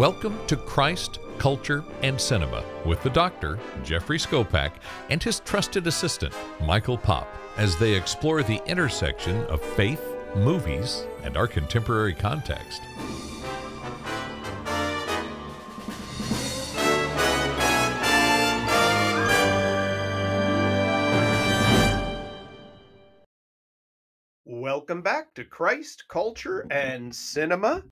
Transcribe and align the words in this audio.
Welcome 0.00 0.38
to 0.46 0.56
Christ, 0.56 1.18
Culture, 1.36 1.84
and 2.02 2.18
Cinema 2.18 2.64
with 2.86 3.02
the 3.02 3.10
doctor, 3.10 3.58
Jeffrey 3.84 4.16
Skopak, 4.16 4.72
and 5.10 5.22
his 5.22 5.40
trusted 5.40 5.86
assistant, 5.86 6.32
Michael 6.64 6.96
Pop, 6.96 7.28
as 7.58 7.76
they 7.76 7.94
explore 7.94 8.42
the 8.42 8.66
intersection 8.66 9.44
of 9.48 9.60
faith, 9.60 10.02
movies, 10.34 11.04
and 11.22 11.36
our 11.36 11.46
contemporary 11.46 12.14
context. 12.14 12.80
Welcome 24.46 25.02
back 25.02 25.34
to 25.34 25.44
Christ, 25.44 26.04
Culture, 26.08 26.66
and 26.70 27.14
Cinema. 27.14 27.82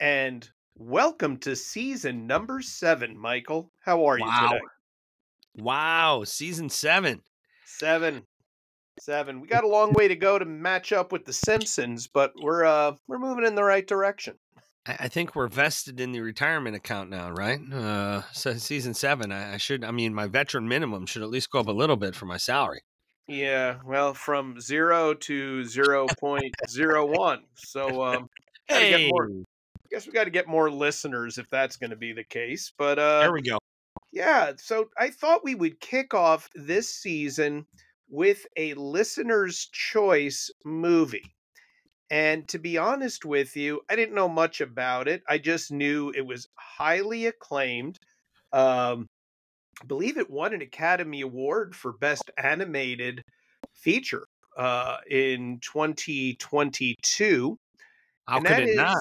And 0.00 0.48
welcome 0.76 1.36
to 1.38 1.54
season 1.56 2.26
number 2.26 2.60
seven, 2.62 3.16
Michael. 3.18 3.70
How 3.80 4.04
are 4.06 4.18
you 4.18 4.24
Wow. 4.24 4.48
today? 4.52 4.64
Wow, 5.56 6.24
season 6.24 6.68
seven. 6.68 7.22
Seven. 7.64 8.26
Seven. 9.00 9.40
We 9.40 9.48
got 9.48 9.64
a 9.64 9.68
long 9.68 9.92
way 9.92 10.08
to 10.08 10.16
go 10.16 10.38
to 10.38 10.44
match 10.44 10.92
up 10.92 11.10
with 11.12 11.24
the 11.24 11.32
Simpsons, 11.32 12.06
but 12.06 12.32
we're 12.40 12.64
uh 12.64 12.94
we're 13.08 13.18
moving 13.18 13.44
in 13.44 13.54
the 13.56 13.64
right 13.64 13.86
direction. 13.86 14.38
I, 14.86 14.96
I 15.00 15.08
think 15.08 15.34
we're 15.34 15.48
vested 15.48 15.98
in 16.00 16.12
the 16.12 16.20
retirement 16.20 16.76
account 16.76 17.10
now, 17.10 17.30
right? 17.30 17.58
Uh, 17.72 18.22
so 18.32 18.54
season 18.54 18.94
seven. 18.94 19.32
I, 19.32 19.54
I 19.54 19.56
should. 19.56 19.82
I 19.84 19.90
mean, 19.90 20.14
my 20.14 20.26
veteran 20.28 20.68
minimum 20.68 21.06
should 21.06 21.22
at 21.22 21.30
least 21.30 21.50
go 21.50 21.60
up 21.60 21.66
a 21.68 21.72
little 21.72 21.96
bit 21.96 22.14
for 22.14 22.26
my 22.26 22.36
salary. 22.36 22.82
Yeah, 23.26 23.78
well, 23.84 24.12
from 24.14 24.60
zero 24.60 25.14
to 25.14 25.64
zero 25.64 26.06
point 26.20 26.54
zero 26.68 27.06
one. 27.06 27.44
So 27.56 28.02
um 28.04 28.28
Gotta 28.68 28.88
get 28.88 29.10
more- 29.10 29.28
guess 29.94 30.06
we 30.06 30.12
got 30.12 30.24
to 30.24 30.30
get 30.30 30.48
more 30.48 30.70
listeners 30.70 31.38
if 31.38 31.48
that's 31.50 31.76
going 31.76 31.90
to 31.90 31.96
be 31.96 32.12
the 32.12 32.24
case. 32.24 32.72
But 32.76 32.98
uh 32.98 33.20
there 33.20 33.32
we 33.32 33.42
go. 33.42 33.58
Yeah, 34.12 34.52
so 34.56 34.86
I 34.98 35.10
thought 35.10 35.44
we 35.44 35.54
would 35.54 35.80
kick 35.80 36.14
off 36.14 36.48
this 36.54 36.88
season 36.88 37.66
with 38.08 38.46
a 38.56 38.74
listener's 38.74 39.68
choice 39.72 40.50
movie. 40.64 41.34
And 42.10 42.46
to 42.48 42.58
be 42.58 42.78
honest 42.78 43.24
with 43.24 43.56
you, 43.56 43.80
I 43.90 43.96
didn't 43.96 44.14
know 44.14 44.28
much 44.28 44.60
about 44.60 45.08
it. 45.08 45.22
I 45.28 45.38
just 45.38 45.72
knew 45.72 46.12
it 46.14 46.24
was 46.24 46.46
highly 46.54 47.26
acclaimed. 47.26 47.98
Um, 48.52 49.08
I 49.82 49.86
believe 49.86 50.16
it 50.16 50.30
won 50.30 50.54
an 50.54 50.62
Academy 50.62 51.22
Award 51.22 51.74
for 51.74 51.92
Best 51.92 52.30
Animated 52.36 53.22
Feature 53.72 54.26
uh, 54.56 54.98
in 55.10 55.58
2022. 55.60 57.58
How 58.28 58.36
and 58.36 58.46
could 58.46 58.58
it 58.60 58.68
is- 58.68 58.76
not? 58.76 58.98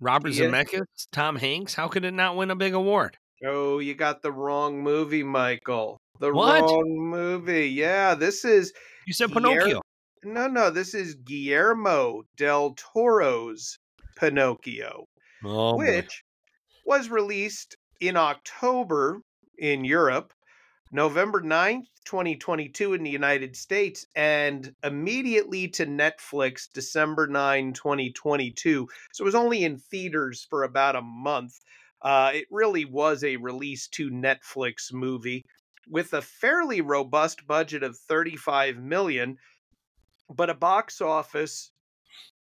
Robert 0.00 0.32
Yeah. 0.32 0.46
Zemeckis, 0.46 0.84
Tom 1.12 1.36
Hanks. 1.36 1.74
How 1.74 1.88
could 1.88 2.04
it 2.04 2.12
not 2.12 2.36
win 2.36 2.50
a 2.50 2.56
big 2.56 2.74
award? 2.74 3.16
Oh, 3.44 3.78
you 3.78 3.94
got 3.94 4.22
the 4.22 4.32
wrong 4.32 4.82
movie, 4.82 5.22
Michael. 5.22 6.00
The 6.20 6.32
What? 6.32 6.62
wrong 6.62 6.96
movie. 6.98 7.68
Yeah, 7.68 8.14
this 8.14 8.44
is 8.44 8.72
You 9.06 9.12
said 9.14 9.30
Guillermo- 9.30 9.54
Pinocchio. 9.54 9.80
No, 10.24 10.48
no, 10.48 10.70
this 10.70 10.94
is 10.94 11.14
Guillermo 11.14 12.22
del 12.36 12.74
Toro's 12.74 13.78
Pinocchio, 14.16 15.06
Oh, 15.44 15.76
boy. 15.76 15.96
which 15.96 16.24
was 16.84 17.08
released 17.08 17.76
in 18.00 18.16
October 18.16 19.20
in 19.58 19.84
Europe, 19.84 20.32
November 20.92 21.42
9th, 21.42 21.86
2022 22.04 22.94
in 22.94 23.02
the 23.02 23.10
United 23.10 23.56
States, 23.56 24.06
and 24.16 24.74
immediately 24.82 25.68
to 25.68 25.86
Netflix 25.86 26.68
December 26.72 27.26
9, 27.26 27.72
2022. 27.72 28.88
So 29.12 29.22
it 29.22 29.24
was 29.24 29.34
only 29.34 29.64
in 29.64 29.78
theaters 29.78 30.46
for 30.48 30.64
about 30.64 30.96
a 30.96 31.02
month. 31.02 31.58
Uh, 32.00 32.30
it 32.34 32.46
really 32.50 32.84
was 32.84 33.24
a 33.24 33.36
release 33.36 33.88
to 33.88 34.10
Netflix 34.10 34.92
movie 34.92 35.44
with 35.90 36.12
a 36.12 36.22
fairly 36.22 36.80
robust 36.80 37.46
budget 37.46 37.82
of 37.82 37.96
35 37.96 38.78
million 38.78 39.38
but 40.30 40.50
a 40.50 40.54
box 40.54 41.00
office 41.00 41.70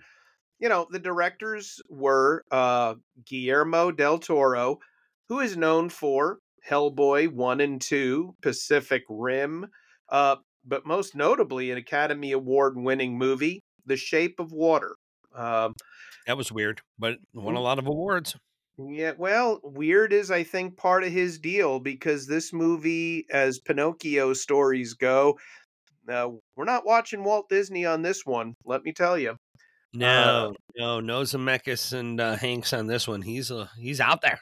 you 0.59 0.69
know, 0.69 0.87
the 0.91 0.99
directors 0.99 1.81
were 1.89 2.45
uh, 2.51 2.95
Guillermo 3.27 3.91
del 3.93 4.19
Toro, 4.19 4.81
who 5.29 5.41
is 5.41 5.57
known 5.57 5.91
for 5.91 6.39
Hellboy 6.69 7.29
1 7.29 7.61
and 7.61 7.81
2, 7.81 8.37
Pacific 8.41 9.05
Rim, 9.09 9.67
uh, 10.09 10.37
but 10.67 10.85
most 10.87 11.15
notably 11.15 11.71
an 11.71 11.79
Academy 11.79 12.33
Award 12.33 12.77
winning 12.77 13.17
movie, 13.17 13.63
The 13.87 13.97
Shape 13.97 14.41
of 14.41 14.53
Water. 14.53 14.97
Um, 15.35 15.75
that 16.27 16.37
was 16.37 16.51
weird, 16.51 16.81
but 16.99 17.19
won 17.33 17.55
Mm. 17.55 17.59
a 17.59 17.61
lot 17.61 17.79
of 17.79 17.87
awards. 17.87 18.37
yeah, 18.79 19.13
well, 19.17 19.61
weird 19.63 20.13
is 20.13 20.31
I 20.31 20.43
think 20.43 20.77
part 20.77 21.05
of 21.05 21.13
his 21.13 21.39
deal 21.39 21.79
because 21.81 22.27
this 22.27 22.53
movie, 22.53 23.25
as 23.31 23.59
Pinocchio 23.61 24.33
stories 24.35 24.95
go, 24.95 25.39
uh, 26.11 26.29
we're 26.57 26.65
not 26.65 26.85
watching 26.87 27.25
Walt 27.25 27.49
Disney 27.49 27.85
on 27.87 28.03
this 28.03 28.25
one. 28.25 28.55
Let 28.65 28.83
me 28.83 28.93
tell 28.93 29.19
you. 29.19 29.37
No, 29.95 30.53
no, 30.77 31.01
no 31.01 31.23
Zemeckis 31.23 31.93
and 31.93 32.21
uh, 32.21 32.37
Hanks 32.37 32.73
on 32.75 32.87
this 32.87 33.09
one. 33.09 33.23
He's 33.23 33.51
uh, 33.51 33.69
he's 33.79 34.01
out 34.01 34.21
there. 34.21 34.39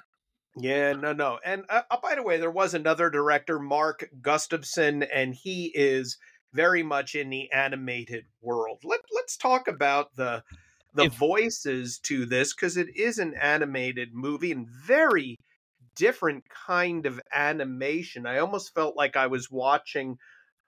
Yeah, 0.56 0.92
no, 0.92 1.12
no. 1.12 1.40
And 1.44 1.64
uh, 1.68 1.82
uh, 1.90 1.96
by 2.00 2.14
the 2.14 2.22
way, 2.22 2.38
there 2.38 2.50
was 2.50 2.74
another 2.74 3.10
director, 3.10 3.58
Mark 3.58 4.08
Gustafson, 4.20 5.02
and 5.02 5.34
he 5.34 5.72
is 5.74 6.16
very 6.52 6.82
much 6.82 7.14
in 7.16 7.30
the 7.30 7.50
animated 7.50 8.26
world. 8.40 8.82
Let 8.84 9.00
Let's 9.12 9.36
talk 9.36 9.66
about 9.66 10.14
the 10.14 10.44
the 10.92 11.06
If- 11.06 11.18
voices 11.18 11.98
to 11.98 12.24
this 12.24 12.54
because 12.54 12.76
it 12.76 12.94
is 12.96 13.18
an 13.18 13.34
animated 13.34 14.14
movie 14.14 14.52
and 14.52 14.68
very 14.70 15.36
different 15.96 16.44
kind 16.50 17.06
of 17.06 17.20
animation. 17.32 18.26
I 18.26 18.38
almost 18.38 18.74
felt 18.74 18.96
like 18.96 19.16
I 19.16 19.26
was 19.28 19.50
watching 19.50 20.18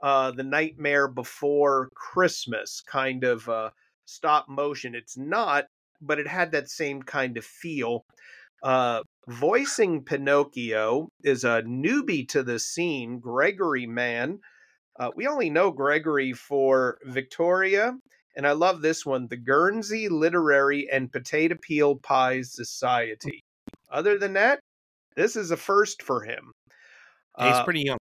uh, 0.03 0.33
the 0.33 0.45
Nightmare 0.45 1.09
Before 1.09 1.91
Christmas 1.95 2.81
kind 2.83 3.25
of 3.25 3.49
uh, 3.49 3.71
stop 4.07 4.49
motion. 4.49 4.95
It's 4.97 5.17
not, 5.17 5.67
but 6.01 6.19
it 6.19 6.27
had 6.29 6.53
that 6.53 6.71
same 6.71 7.03
kind 7.03 7.37
of 7.37 7.45
feel. 7.45 8.05
Uh, 8.63 9.03
voicing 9.29 10.05
Pinocchio 10.05 11.09
is 11.25 11.45
a 11.45 11.63
newbie 11.63 12.29
to 12.29 12.43
the 12.43 12.59
scene, 12.59 13.19
Gregory 13.19 13.87
Mann. 13.87 14.41
Uh, 14.99 15.11
we 15.15 15.27
only 15.27 15.51
know 15.51 15.71
Gregory 15.71 16.33
for 16.33 16.99
Victoria, 17.05 17.93
and 18.37 18.47
I 18.47 18.53
love 18.53 18.83
this 18.83 19.05
one 19.05 19.29
the 19.29 19.37
Guernsey 19.37 20.09
Literary 20.09 20.89
and 20.91 21.13
Potato 21.13 21.57
Peel 21.61 21.97
Pies 21.97 22.55
Society. 22.55 23.43
Other 23.91 24.19
than 24.19 24.35
that, 24.35 24.61
this 25.17 25.37
is 25.37 25.51
a 25.51 25.57
first 25.57 26.03
for 26.03 26.23
him. 26.25 26.53
He's 27.39 27.61
Uh, 27.61 27.65
pretty 27.65 27.83
young. 27.83 27.99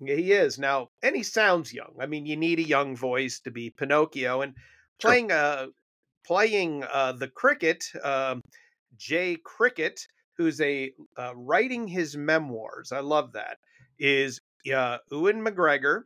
He 0.00 0.32
is 0.32 0.58
now, 0.58 0.88
and 1.02 1.14
he 1.16 1.22
sounds 1.22 1.72
young. 1.72 1.96
I 2.00 2.06
mean, 2.06 2.26
you 2.26 2.36
need 2.36 2.58
a 2.58 2.62
young 2.68 2.96
voice 2.96 3.40
to 3.40 3.50
be 3.50 3.70
Pinocchio, 3.70 4.40
and 4.42 4.54
Sure. 5.00 5.10
playing 5.10 5.32
uh 5.32 5.66
playing 6.26 6.84
uh 6.84 7.12
the 7.12 7.28
cricket, 7.28 7.84
um, 8.02 8.40
Jay 8.96 9.36
Cricket, 9.44 10.06
who's 10.36 10.60
a 10.60 10.92
uh, 11.16 11.32
writing 11.34 11.86
his 11.86 12.16
memoirs. 12.16 12.92
I 12.92 13.00
love 13.00 13.32
that. 13.32 13.58
Is 13.98 14.40
uh, 14.72 14.98
Ewan 15.10 15.44
McGregor. 15.44 16.02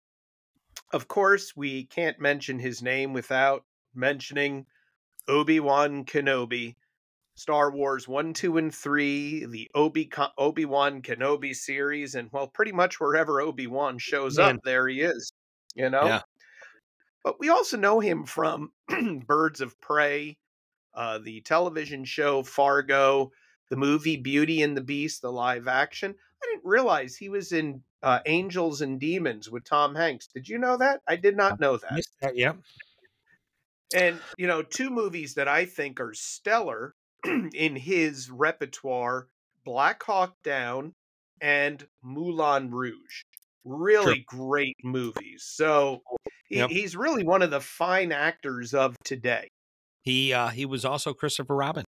Of 0.93 1.09
course, 1.09 1.55
we 1.57 1.85
can't 1.85 2.21
mention 2.21 2.59
his 2.59 2.83
name 2.83 3.13
without 3.13 3.65
mentioning 3.95 4.67
Obi 5.29 5.61
Wan 5.61 6.05
Kenobi. 6.05 6.77
Star 7.35 7.71
Wars 7.71 8.09
1, 8.09 8.33
2, 8.35 8.57
and 8.57 8.75
3, 8.75 9.47
the 9.47 9.71
Obi 9.73 10.11
Obi 10.39 10.65
Wan 10.65 11.03
Kenobi 11.03 11.55
series, 11.55 12.17
and 12.17 12.29
well, 12.33 12.49
pretty 12.49 12.73
much 12.73 12.99
wherever 12.99 13.41
Obi 13.41 13.69
Wan 13.69 13.97
shows 13.99 14.39
Man. 14.39 14.57
up, 14.57 14.63
there 14.65 14.89
he 14.89 15.03
is. 15.03 15.33
You 15.77 15.89
know? 15.89 16.05
Yeah. 16.05 16.23
But 17.23 17.39
we 17.39 17.49
also 17.49 17.77
know 17.77 18.01
him 18.01 18.25
from 18.25 18.73
Birds 19.27 19.61
of 19.61 19.81
Prey, 19.81 20.37
uh, 20.95 21.19
the 21.19 21.41
television 21.43 22.05
show 22.05 22.43
Fargo, 22.43 23.31
the 23.71 23.77
movie 23.77 24.17
Beauty 24.17 24.63
and 24.63 24.77
the 24.77 24.81
Beast, 24.83 25.23
the 25.23 25.33
live 25.33 25.69
action. 25.69 26.15
I 26.43 26.47
didn't 26.47 26.65
realize 26.69 27.17
he 27.17 27.29
was 27.29 27.53
in 27.53 27.83
uh, 28.03 28.21
Angels 28.27 28.81
and 28.81 29.01
Demons 29.01 29.51
with 29.51 29.65
Tom 29.65 29.95
Hanks. 29.95 30.29
Did 30.33 30.49
you 30.49 30.59
know 30.59 30.77
that? 30.77 31.01
I 31.09 31.17
did 31.17 31.37
not 31.37 31.59
know 31.61 31.77
that. 31.79 32.03
That, 32.23 32.37
yeah. 32.37 32.53
And, 33.95 34.19
you 34.37 34.47
know, 34.47 34.63
two 34.63 34.91
movies 34.91 35.35
that 35.35 35.49
I 35.49 35.65
think 35.65 36.01
are 36.01 36.15
stellar 36.15 36.95
in 37.25 37.75
his 37.77 38.31
repertoire 38.31 39.29
Black 39.65 40.03
Hawk 40.03 40.37
Down 40.45 40.93
and 41.41 41.87
Moulin 42.03 42.71
Rouge. 42.71 43.23
really 43.65 44.25
great 44.27 44.77
movies. 44.83 45.45
So 45.47 46.03
Yep. 46.51 46.71
he's 46.71 46.97
really 46.97 47.25
one 47.25 47.43
of 47.43 47.51
the 47.51 47.61
fine 47.61 48.13
actors 48.13 48.73
of 48.73 48.97
today. 49.05 49.49
He 50.03 50.33
uh 50.33 50.49
he 50.49 50.65
was 50.65 50.85
also 50.87 51.13
Christopher 51.13 51.55
Robin 51.55 51.85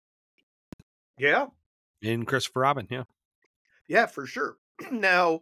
Yeah, 1.19 1.47
in 2.01 2.25
Christopher 2.25 2.61
Robin. 2.61 2.87
Yeah. 2.89 3.03
yeah, 3.87 4.05
for 4.05 4.25
sure. 4.25 4.57
now, 4.91 5.41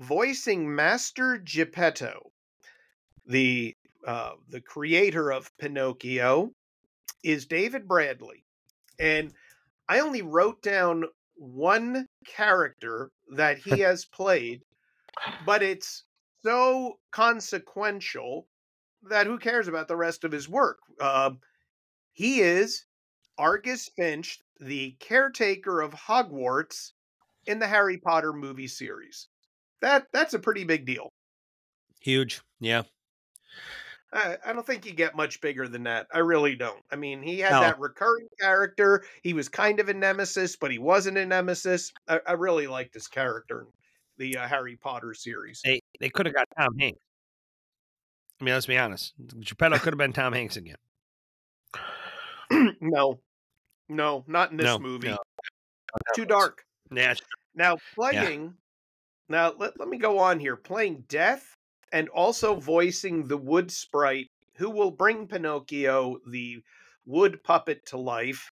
voicing 0.00 0.74
Master 0.74 1.38
Geppetto, 1.38 2.30
the 3.26 3.76
uh, 4.06 4.32
the 4.48 4.60
creator 4.60 5.32
of 5.32 5.50
Pinocchio, 5.58 6.50
is 7.22 7.46
David 7.46 7.88
Bradley, 7.88 8.44
and 8.98 9.32
I 9.88 10.00
only 10.00 10.22
wrote 10.22 10.62
down 10.62 11.04
one 11.36 12.06
character 12.26 13.10
that 13.30 13.58
he 13.58 13.80
has 13.80 14.04
played, 14.04 14.62
but 15.46 15.62
it's 15.62 16.04
so 16.42 16.98
consequential 17.10 18.46
that 19.02 19.26
who 19.26 19.38
cares 19.38 19.68
about 19.68 19.88
the 19.88 19.96
rest 19.96 20.24
of 20.24 20.32
his 20.32 20.48
work? 20.48 20.78
Um 21.00 21.40
he 22.12 22.40
is 22.40 22.84
Argus 23.38 23.88
Filch, 23.96 24.40
the 24.60 24.92
caretaker 25.00 25.80
of 25.80 25.92
Hogwarts 25.92 26.92
in 27.46 27.58
the 27.58 27.66
Harry 27.66 27.98
Potter 27.98 28.32
movie 28.32 28.68
series. 28.68 29.28
That 29.80 30.06
that's 30.12 30.34
a 30.34 30.38
pretty 30.38 30.64
big 30.64 30.86
deal. 30.86 31.10
Huge. 32.00 32.40
Yeah. 32.60 32.82
I, 34.12 34.36
I 34.46 34.52
don't 34.52 34.64
think 34.64 34.86
you 34.86 34.92
get 34.92 35.16
much 35.16 35.40
bigger 35.40 35.66
than 35.66 35.82
that. 35.84 36.06
I 36.14 36.18
really 36.20 36.54
don't. 36.54 36.82
I 36.92 36.96
mean, 36.96 37.20
he 37.20 37.40
had 37.40 37.50
No. 37.50 37.60
that 37.62 37.80
recurring 37.80 38.28
character. 38.40 39.04
He 39.22 39.34
was 39.34 39.48
kind 39.48 39.80
of 39.80 39.88
a 39.88 39.94
nemesis, 39.94 40.54
but 40.56 40.70
he 40.70 40.78
wasn't 40.78 41.18
a 41.18 41.26
nemesis. 41.26 41.92
I, 42.06 42.20
I 42.26 42.32
really 42.32 42.68
like 42.68 42.92
this 42.92 43.08
character 43.08 43.62
in 43.62 43.66
the 44.18 44.36
uh, 44.38 44.46
Harry 44.46 44.76
Potter 44.76 45.14
series. 45.14 45.60
They 45.64 45.80
they 46.00 46.10
could 46.10 46.26
have 46.26 46.34
got 46.34 46.46
Tom 46.56 46.78
Hanks. 46.78 47.00
I 48.40 48.44
mean, 48.44 48.54
let's 48.54 48.66
be 48.66 48.78
honest. 48.78 49.14
Geppetto 49.40 49.78
could 49.78 49.92
have 49.92 49.98
been 49.98 50.12
Tom 50.12 50.32
Hanks 50.32 50.56
again. 50.56 50.76
no, 52.80 53.18
no, 53.88 54.24
not 54.26 54.50
in 54.50 54.56
this 54.56 54.66
No, 54.66 54.78
movie. 54.78 55.08
no. 55.08 55.18
Too 56.14 56.24
dark. 56.24 56.64
Yeah. 56.90 57.14
Now 57.54 57.76
playing 57.94 58.54
now 59.28 59.52
let, 59.56 59.78
let 59.78 59.88
me 59.88 59.98
go 59.98 60.18
on 60.18 60.38
here. 60.38 60.56
Playing 60.56 61.04
Death 61.08 61.54
and 61.92 62.08
also 62.08 62.56
voicing 62.56 63.26
the 63.26 63.36
wood 63.36 63.70
sprite 63.70 64.28
who 64.56 64.70
will 64.70 64.90
bring 64.90 65.26
Pinocchio, 65.26 66.18
the 66.30 66.62
wood 67.06 67.42
puppet, 67.42 67.86
to 67.86 67.96
life 67.96 68.50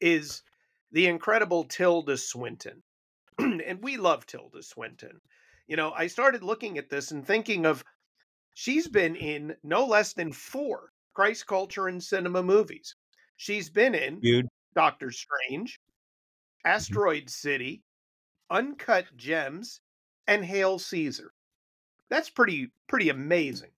is 0.00 0.42
the 0.90 1.06
incredible 1.06 1.64
Tilda 1.64 2.16
Swinton. 2.16 2.82
and 3.38 3.82
we 3.82 3.96
love 3.96 4.26
Tilda 4.26 4.62
Swinton. 4.62 5.20
You 5.66 5.76
know, 5.76 5.92
I 5.92 6.06
started 6.06 6.42
looking 6.42 6.76
at 6.78 6.90
this 6.90 7.10
and 7.10 7.26
thinking 7.26 7.64
of 7.64 7.82
she's 8.54 8.88
been 8.88 9.16
in 9.16 9.56
no 9.62 9.86
less 9.86 10.12
than 10.12 10.32
four 10.32 10.90
Christ 11.14 11.46
culture 11.46 11.88
and 11.88 12.02
cinema 12.02 12.42
movies. 12.42 12.94
She's 13.36 13.70
been 13.70 13.94
in 13.94 14.20
Dude. 14.20 14.48
Doctor 14.74 15.10
Strange, 15.10 15.80
Asteroid 16.64 17.28
City, 17.28 17.82
Uncut 18.50 19.06
Gems, 19.16 19.80
and 20.26 20.44
Hail 20.44 20.78
Caesar. 20.78 21.32
That's 22.08 22.30
pretty 22.30 22.70
pretty 22.88 23.08
amazing. 23.08 23.70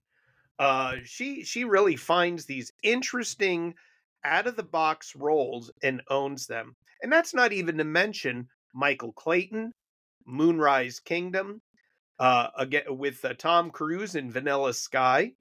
Uh, 0.58 0.96
she 1.04 1.44
she 1.44 1.64
really 1.64 1.96
finds 1.96 2.46
these 2.46 2.72
interesting 2.82 3.74
out 4.24 4.46
of 4.46 4.56
the 4.56 4.62
box 4.62 5.14
roles 5.14 5.70
and 5.82 6.02
owns 6.08 6.46
them. 6.46 6.76
And 7.02 7.12
that's 7.12 7.34
not 7.34 7.52
even 7.52 7.76
to 7.78 7.84
mention 7.84 8.48
Michael 8.72 9.12
Clayton, 9.12 9.72
Moonrise 10.26 11.00
Kingdom, 11.00 11.60
uh, 12.18 12.48
again 12.56 12.84
with 12.88 13.24
uh, 13.24 13.34
Tom 13.34 13.70
Cruise 13.70 14.14
in 14.14 14.30
Vanilla 14.30 14.72
Sky, 14.72 15.32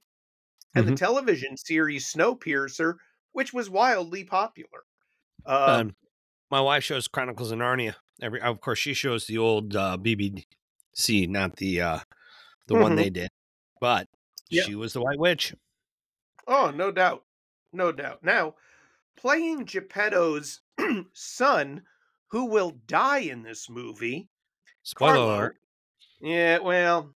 and 0.75 0.87
the 0.87 0.95
television 0.95 1.55
series 1.55 2.11
Snowpiercer, 2.11 2.95
which 3.33 3.53
was 3.53 3.69
wildly 3.69 4.23
popular. 4.23 4.83
Um, 5.45 5.69
Um, 5.69 5.95
my 6.49 6.61
wife 6.61 6.83
shows 6.83 7.07
Chronicles 7.07 7.51
of 7.51 7.59
Narnia. 7.59 7.95
Every, 8.21 8.39
of 8.41 8.61
course, 8.61 8.79
she 8.79 8.93
shows 8.93 9.25
the 9.27 9.37
old 9.37 9.75
uh, 9.75 9.97
BBC, 9.99 11.27
not 11.27 11.57
the 11.57 11.81
uh, 11.81 11.99
the 12.67 12.75
one 12.75 12.93
Mhm. 12.93 12.97
they 12.97 13.09
did. 13.09 13.29
But 13.81 14.07
she 14.49 14.75
was 14.75 14.93
the 14.93 15.01
White 15.01 15.19
Witch. 15.19 15.53
Oh, 16.47 16.71
no 16.71 16.91
doubt. 16.91 17.25
No 17.73 17.91
doubt. 17.91 18.23
Now, 18.23 18.55
playing 19.17 19.65
Geppetto's 19.65 20.61
son, 21.13 21.83
who 22.27 22.45
will 22.45 22.71
die 22.85 23.19
in 23.19 23.43
this 23.43 23.69
movie, 23.69 24.29
Spoiler 24.83 25.13
Carlo. 25.13 25.35
alert. 25.35 25.57
Yeah, 26.21 26.59
well, 26.59 27.13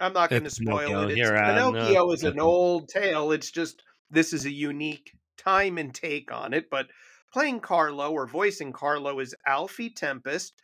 I'm 0.00 0.12
not 0.12 0.30
going 0.30 0.44
to 0.44 0.50
spoil 0.50 0.86
Pinocchio. 0.86 1.02
it. 1.02 1.10
It's, 1.10 1.18
You're 1.18 1.32
right. 1.34 1.54
No, 1.56 1.72
Pinocchio 1.72 2.12
is 2.12 2.24
an 2.24 2.38
old 2.40 2.88
tale. 2.88 3.32
It's 3.32 3.50
just 3.50 3.82
this 4.10 4.32
is 4.32 4.46
a 4.46 4.50
unique 4.52 5.12
time 5.36 5.78
and 5.78 5.94
take 5.94 6.32
on 6.32 6.54
it. 6.54 6.70
But 6.70 6.88
playing 7.32 7.60
Carlo 7.60 8.12
or 8.12 8.26
voicing 8.26 8.72
Carlo 8.72 9.20
is 9.20 9.34
Alfie 9.46 9.90
Tempest. 9.90 10.54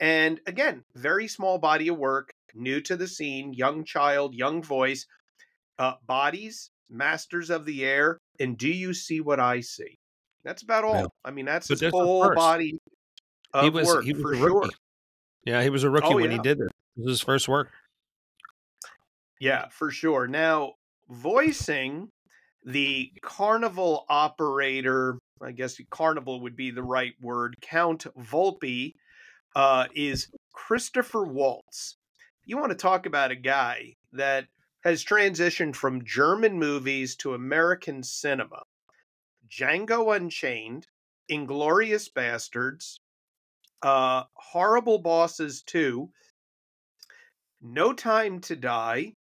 And 0.00 0.40
again, 0.46 0.84
very 0.94 1.28
small 1.28 1.58
body 1.58 1.88
of 1.88 1.98
work, 1.98 2.32
new 2.54 2.80
to 2.82 2.96
the 2.96 3.06
scene, 3.08 3.52
young 3.52 3.84
child, 3.84 4.34
young 4.34 4.62
voice, 4.62 5.06
uh, 5.78 5.94
bodies, 6.06 6.70
masters 6.90 7.50
of 7.50 7.64
the 7.64 7.84
air, 7.84 8.18
and 8.40 8.58
do 8.58 8.68
you 8.68 8.94
see 8.94 9.20
what 9.20 9.40
I 9.40 9.60
see? 9.60 9.98
That's 10.44 10.62
about 10.62 10.84
all. 10.84 10.94
Yeah. 10.94 11.06
I 11.24 11.30
mean, 11.30 11.44
that's 11.44 11.68
But 11.68 11.78
his 11.80 11.90
whole 11.92 12.34
body 12.34 12.78
of 13.54 13.64
he 13.64 13.70
was 13.70 13.86
work 13.86 14.04
he 14.04 14.12
was 14.12 14.22
for 14.22 14.32
a 14.32 14.36
sure. 14.36 14.60
rookie. 14.62 14.76
Yeah, 15.44 15.62
he 15.62 15.70
was 15.70 15.84
a 15.84 15.90
rookie 15.90 16.08
Oh, 16.08 16.16
when 16.16 16.30
yeah. 16.30 16.36
he 16.36 16.38
did 16.42 16.58
this. 16.58 16.68
This 16.96 17.04
was 17.04 17.12
his 17.12 17.20
first 17.20 17.48
work. 17.48 17.70
Yeah, 19.40 19.68
for 19.68 19.90
sure. 19.90 20.26
Now, 20.26 20.74
voicing 21.08 22.08
the 22.64 23.12
carnival 23.22 24.04
operator, 24.08 25.18
I 25.40 25.52
guess 25.52 25.80
carnival 25.90 26.40
would 26.40 26.56
be 26.56 26.70
the 26.70 26.82
right 26.82 27.14
word, 27.20 27.56
Count 27.60 28.06
Volpe, 28.18 28.94
uh, 29.54 29.86
is 29.94 30.28
Christopher 30.52 31.24
Waltz. 31.24 31.96
You 32.44 32.58
want 32.58 32.70
to 32.70 32.76
talk 32.76 33.06
about 33.06 33.30
a 33.30 33.36
guy 33.36 33.96
that 34.12 34.46
has 34.84 35.04
transitioned 35.04 35.76
from 35.76 36.04
German 36.04 36.58
movies 36.58 37.16
to 37.16 37.34
American 37.34 38.02
cinema. 38.02 38.62
Django 39.48 40.16
Unchained, 40.16 40.86
Inglourious 41.30 42.10
Basterds, 42.10 42.98
uh, 43.82 44.24
Horrible 44.34 44.98
Bosses 44.98 45.62
2, 45.62 46.10
No 47.60 47.92
Time 47.92 48.40
to 48.40 48.56
Die, 48.56 49.14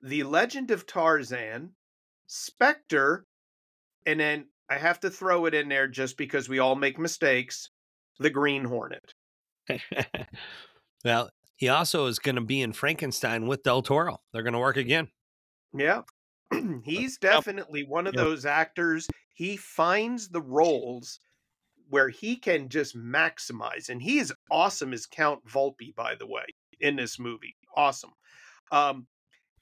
The 0.00 0.22
Legend 0.22 0.70
of 0.70 0.86
Tarzan, 0.86 1.74
Spectre, 2.34 3.26
and 4.06 4.18
then 4.18 4.46
I 4.70 4.78
have 4.78 5.00
to 5.00 5.10
throw 5.10 5.44
it 5.44 5.52
in 5.52 5.68
there 5.68 5.86
just 5.86 6.16
because 6.16 6.48
we 6.48 6.60
all 6.60 6.74
make 6.74 6.98
mistakes 6.98 7.68
The 8.20 8.30
Green 8.30 8.64
Hornet. 8.64 9.12
well, 11.04 11.28
he 11.56 11.68
also 11.68 12.06
is 12.06 12.18
going 12.18 12.36
to 12.36 12.40
be 12.40 12.62
in 12.62 12.72
Frankenstein 12.72 13.46
with 13.46 13.62
Del 13.62 13.82
Toro. 13.82 14.22
They're 14.32 14.42
going 14.42 14.54
to 14.54 14.58
work 14.58 14.78
again. 14.78 15.08
Yeah. 15.74 16.02
He's 16.84 17.16
definitely 17.16 17.84
one 17.84 18.06
of 18.06 18.12
those 18.12 18.44
actors. 18.44 19.08
He 19.32 19.56
finds 19.56 20.28
the 20.28 20.42
roles 20.42 21.18
where 21.88 22.10
he 22.10 22.36
can 22.36 22.68
just 22.68 22.94
maximize. 22.94 23.88
And 23.88 24.02
he 24.02 24.18
is 24.18 24.34
awesome 24.50 24.92
as 24.92 25.06
Count 25.06 25.46
Volpe, 25.46 25.94
by 25.94 26.14
the 26.14 26.26
way, 26.26 26.44
in 26.78 26.96
this 26.96 27.18
movie. 27.18 27.56
Awesome. 27.74 28.12
Um, 28.70 29.06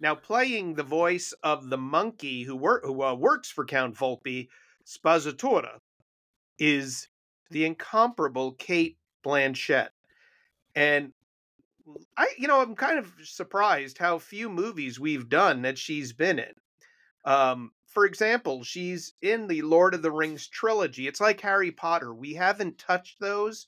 now, 0.00 0.14
playing 0.14 0.75
the 0.75 0.83
voice 0.83 1.35
of 1.42 1.69
the 1.69 1.76
monkey 1.76 2.42
who, 2.42 2.57
wor- 2.57 2.80
who 2.83 3.02
uh, 3.02 3.14
works 3.14 3.50
for 3.50 3.66
Count 3.66 3.95
Volpe, 3.95 4.49
Spazzatura, 4.87 5.78
is 6.59 7.09
the 7.50 7.66
incomparable 7.66 8.52
Cate 8.52 8.97
Blanchett. 9.25 9.88
And 10.75 11.12
I, 12.16 12.28
you 12.38 12.49
know, 12.49 12.62
I'm 12.62 12.75
kind 12.76 12.99
of 12.99 13.12
surprised 13.25 13.99
how 13.99 14.19
few 14.19 14.49
movies 14.49 14.99
we've 14.99 15.28
done 15.28 15.62
that 15.62 15.76
she's 15.76 16.12
been 16.12 16.38
in. 16.38 16.54
Um, 17.25 17.73
for 17.87 18.07
example, 18.07 18.62
she's 18.62 19.12
in 19.21 19.49
the 19.49 19.62
Lord 19.62 19.95
of 19.95 20.02
the 20.02 20.12
Rings 20.12 20.47
trilogy. 20.47 21.09
It's 21.09 21.21
like 21.21 21.40
Harry 21.40 21.73
Potter. 21.73 22.14
We 22.14 22.35
haven't 22.35 22.78
touched 22.78 23.21
those 23.21 23.66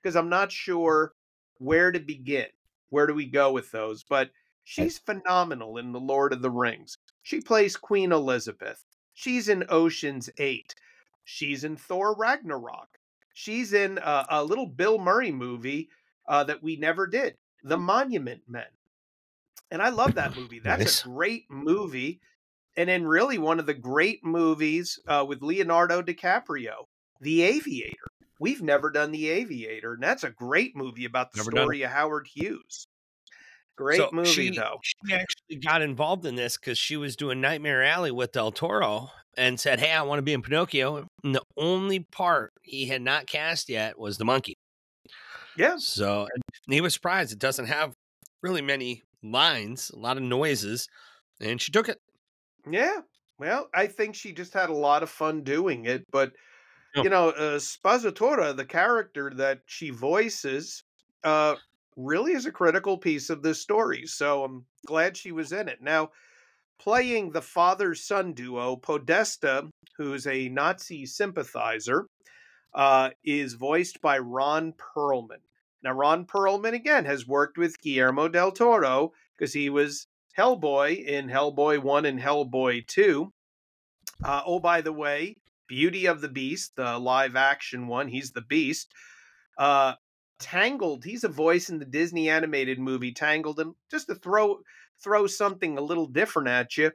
because 0.00 0.16
I'm 0.16 0.28
not 0.28 0.52
sure 0.52 1.12
where 1.58 1.92
to 1.92 2.00
begin. 2.00 2.46
Where 2.90 3.06
do 3.06 3.14
we 3.14 3.26
go 3.26 3.52
with 3.52 3.70
those? 3.72 4.04
But 4.04 4.30
she's 4.64 4.98
phenomenal 4.98 5.76
in 5.78 5.92
the 5.92 6.00
Lord 6.00 6.32
of 6.32 6.42
the 6.42 6.50
Rings. 6.50 6.98
She 7.22 7.40
plays 7.40 7.76
Queen 7.76 8.10
Elizabeth. 8.12 8.84
She's 9.12 9.48
in 9.48 9.64
Ocean's 9.68 10.28
8. 10.38 10.74
She's 11.24 11.64
in 11.64 11.76
Thor 11.76 12.14
Ragnarok. 12.16 12.88
She's 13.32 13.72
in 13.72 13.98
a, 13.98 14.26
a 14.30 14.44
little 14.44 14.66
Bill 14.66 14.98
Murray 14.98 15.32
movie 15.32 15.88
uh, 16.28 16.44
that 16.44 16.62
we 16.62 16.76
never 16.76 17.06
did, 17.06 17.36
The 17.62 17.76
Monument 17.78 18.42
Men. 18.48 18.66
And 19.70 19.80
I 19.82 19.88
love 19.90 20.14
that 20.14 20.36
movie. 20.36 20.58
That's 20.64 20.80
Nice. 20.80 21.04
a 21.04 21.08
great 21.08 21.44
movie. 21.50 22.20
And 22.76 22.88
then, 22.88 23.06
really, 23.06 23.38
one 23.38 23.60
of 23.60 23.66
the 23.66 23.74
great 23.74 24.24
movies 24.24 24.98
uh, 25.06 25.24
with 25.26 25.42
Leonardo 25.42 26.02
DiCaprio, 26.02 26.86
The 27.20 27.42
Aviator. 27.42 28.10
We've 28.40 28.62
never 28.62 28.90
done 28.90 29.12
The 29.12 29.28
Aviator, 29.28 29.94
and 29.94 30.02
that's 30.02 30.24
a 30.24 30.30
great 30.30 30.74
movie 30.74 31.04
about 31.04 31.30
the 31.32 31.38
Never 31.38 31.52
done 31.52 31.62
story 31.64 31.82
of 31.82 31.92
Howard 31.92 32.26
Hughes. 32.26 32.88
Great 33.76 33.96
So 33.98 34.10
movie 34.12 34.30
she 34.30 34.50
though. 34.50 34.78
she 34.82 35.14
actually 35.14 35.56
got 35.56 35.82
involved 35.82 36.24
in 36.26 36.36
this 36.36 36.56
because 36.56 36.78
she 36.78 36.96
was 36.96 37.16
doing 37.16 37.40
Nightmare 37.40 37.82
Alley 37.82 38.10
with 38.12 38.32
Del 38.32 38.52
Toro 38.52 39.10
and 39.36 39.58
said, 39.58 39.80
"Hey, 39.80 39.90
I 39.92 40.02
want 40.02 40.18
to 40.18 40.22
be 40.22 40.32
in 40.32 40.42
Pinocchio." 40.42 41.06
And 41.24 41.34
the 41.34 41.42
only 41.56 42.00
part 42.00 42.52
he 42.62 42.86
had 42.86 43.02
not 43.02 43.26
cast 43.26 43.68
yet 43.68 43.98
was 43.98 44.18
the 44.18 44.24
monkey. 44.24 44.54
Yeah. 45.56 45.76
So 45.78 46.28
he 46.68 46.80
was 46.80 46.94
surprised 46.94 47.32
it 47.32 47.38
doesn't 47.38 47.66
have 47.66 47.94
really 48.42 48.62
many 48.62 49.02
lines, 49.22 49.90
a 49.90 49.98
lot 49.98 50.16
of 50.16 50.22
noises, 50.22 50.88
and 51.40 51.60
she 51.60 51.72
took 51.72 51.88
it. 51.88 51.98
Yeah. 52.70 53.00
Well, 53.38 53.68
I 53.74 53.86
think 53.88 54.14
she 54.14 54.32
just 54.32 54.52
had 54.54 54.70
a 54.70 54.74
lot 54.74 55.02
of 55.02 55.10
fun 55.10 55.42
doing 55.42 55.84
it, 55.86 56.04
but 56.10 56.32
Yeah. 56.94 57.04
you 57.04 57.10
know, 57.10 57.30
uh, 57.30 57.58
Spazzatura, 57.58 58.56
the 58.56 58.66
character 58.66 59.30
that 59.36 59.62
she 59.66 59.90
voices, 59.90 60.84
uh, 61.24 61.56
really 61.96 62.32
is 62.32 62.46
a 62.46 62.52
critical 62.52 62.98
piece 62.98 63.30
of 63.30 63.42
this 63.42 63.60
story. 63.60 64.06
So 64.06 64.44
I'm 64.44 64.64
glad 64.86 65.16
she 65.16 65.32
was 65.32 65.52
in 65.52 65.68
it. 65.68 65.80
Now, 65.80 66.10
playing 66.78 67.30
the 67.30 67.42
father-son 67.42 68.32
duo, 68.32 68.76
Podesta, 68.76 69.68
who's 69.96 70.26
a 70.26 70.48
Nazi 70.48 71.06
sympathizer, 71.06 72.06
uh, 72.74 73.10
is 73.24 73.54
voiced 73.54 74.00
by 74.00 74.18
Ron 74.18 74.72
Perlman. 74.72 75.42
Now, 75.82 75.92
Ron 75.92 76.26
Perlman 76.26 76.72
again 76.72 77.04
has 77.04 77.26
worked 77.26 77.58
with 77.58 77.80
Guillermo 77.80 78.28
del 78.28 78.52
Toro 78.52 79.12
because 79.36 79.52
he 79.52 79.70
was 79.70 80.06
Hellboy 80.36 81.04
in 81.04 81.28
Hellboy 81.28 81.82
1 81.82 82.06
and 82.06 82.20
Hellboy 82.20 82.86
2. 82.86 83.30
Uh, 84.24 84.42
oh, 84.46 84.58
by 84.58 84.80
the 84.80 84.92
way, 84.92 85.36
Beauty 85.68 86.06
of 86.06 86.20
the 86.20 86.28
Beast, 86.28 86.76
the 86.76 86.98
live 86.98 87.36
action 87.36 87.86
one, 87.86 88.08
he's 88.08 88.32
the 88.32 88.42
Beast. 88.42 88.92
Uh, 89.58 89.94
Tangled, 90.38 91.04
he's 91.04 91.24
a 91.24 91.28
voice 91.28 91.70
in 91.70 91.78
the 91.78 91.84
Disney 91.84 92.28
animated 92.28 92.78
movie 92.78 93.12
Tangled. 93.12 93.60
And 93.60 93.74
just 93.90 94.08
to 94.08 94.14
throw 94.14 94.60
throw 95.02 95.26
something 95.26 95.76
a 95.76 95.82
little 95.82 96.06
different 96.06 96.48
at 96.48 96.76
you, 96.76 96.92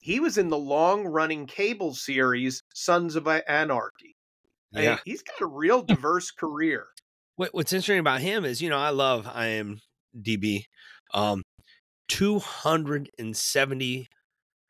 he 0.00 0.20
was 0.20 0.38
in 0.38 0.48
the 0.48 0.58
long 0.58 1.04
running 1.04 1.46
cable 1.46 1.94
series 1.94 2.62
Sons 2.74 3.16
of 3.16 3.28
Anarchy. 3.28 4.16
I 4.74 4.80
mean, 4.80 4.98
he's 5.04 5.22
got 5.22 5.40
a 5.40 5.46
real 5.46 5.82
diverse 5.82 6.30
career. 6.30 6.86
What, 7.36 7.54
what's 7.54 7.72
interesting 7.72 7.98
about 7.98 8.20
him 8.20 8.44
is, 8.44 8.60
you 8.60 8.68
know, 8.68 8.78
I 8.78 8.90
love 8.90 9.24
IMDb. 9.26 10.64
Um, 11.14 11.42
270 12.08 14.08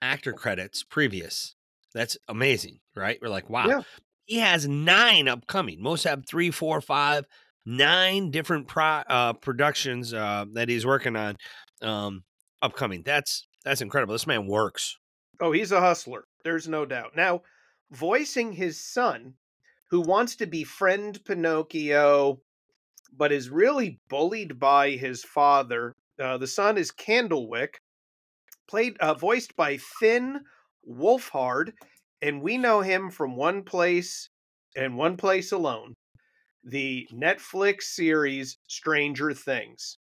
actor 0.01 0.33
credits 0.33 0.85
previous. 0.85 1.57
That's 1.95 2.17
amazing, 2.29 2.79
right? 2.95 3.19
We're 3.21 3.29
like, 3.29 3.51
wow. 3.51 3.67
Yeah. 3.67 3.83
He 4.27 4.39
has 4.39 4.69
nine 4.69 5.29
upcoming. 5.29 5.83
Most 5.83 6.05
have 6.05 6.25
three, 6.27 6.51
four, 6.51 6.81
five, 6.81 7.27
nine 7.65 8.31
different 8.31 8.69
pro, 8.69 8.85
uh, 8.85 9.33
productions 9.35 10.13
uh, 10.13 10.45
that 10.55 10.69
he's 10.69 10.87
working 10.87 11.17
on 11.17 11.37
um, 11.83 12.25
upcoming. 12.61 13.03
That's 13.05 13.47
that's 13.65 13.81
incredible. 13.81 14.13
This 14.13 14.27
man 14.27 14.47
works. 14.47 14.97
Oh, 15.41 15.53
he's 15.53 15.73
a 15.73 15.81
hustler. 15.81 16.25
There's 16.45 16.69
no 16.69 16.85
doubt. 16.85 17.13
Now, 17.17 17.43
voicing 17.91 18.53
his 18.53 18.85
son, 18.85 19.35
who 19.91 20.01
wants 20.01 20.37
to 20.37 20.47
befriend 20.47 21.25
Pinocchio, 21.25 22.41
but 23.17 23.33
is 23.33 23.51
really 23.51 24.01
bullied 24.09 24.59
by 24.59 24.91
his 24.91 25.25
father. 25.25 25.95
Uh, 26.21 26.39
the 26.39 26.47
son 26.47 26.79
is 26.79 26.91
Candlewick, 26.91 27.75
played 28.69 28.97
uh, 28.99 29.15
voiced 29.15 29.55
by 29.55 29.77
Finn 29.77 30.41
Wolfhard, 30.89 31.73
and 32.21 32.41
we 32.43 32.57
know 32.57 32.81
him 32.81 33.11
from 33.11 33.37
one 33.37 33.63
place 33.63 34.31
and 34.77 34.97
one 34.97 35.17
place 35.17 35.53
alone, 35.53 35.95
the 36.65 37.09
Netflix 37.13 37.83
series 37.83 38.59
Stranger 38.69 39.33
Things. 39.33 39.99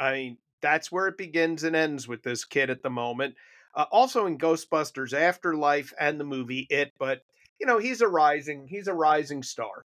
I 0.00 0.12
mean, 0.12 0.38
that's 0.60 0.90
where 0.92 1.08
it 1.08 1.18
begins 1.18 1.64
and 1.64 1.76
ends 1.76 2.08
with 2.08 2.22
this 2.22 2.44
kid 2.44 2.70
at 2.70 2.82
the 2.82 2.90
moment. 2.90 3.34
Uh, 3.74 3.86
also 3.90 4.26
in 4.26 4.38
Ghostbusters 4.38 5.12
Afterlife 5.12 5.92
and 5.98 6.20
the 6.20 6.24
movie 6.24 6.66
It, 6.70 6.92
but 6.98 7.22
you 7.58 7.66
know 7.66 7.78
he's 7.78 8.00
a 8.00 8.08
rising 8.08 8.66
he's 8.68 8.88
a 8.88 8.94
rising 8.94 9.42
star. 9.42 9.84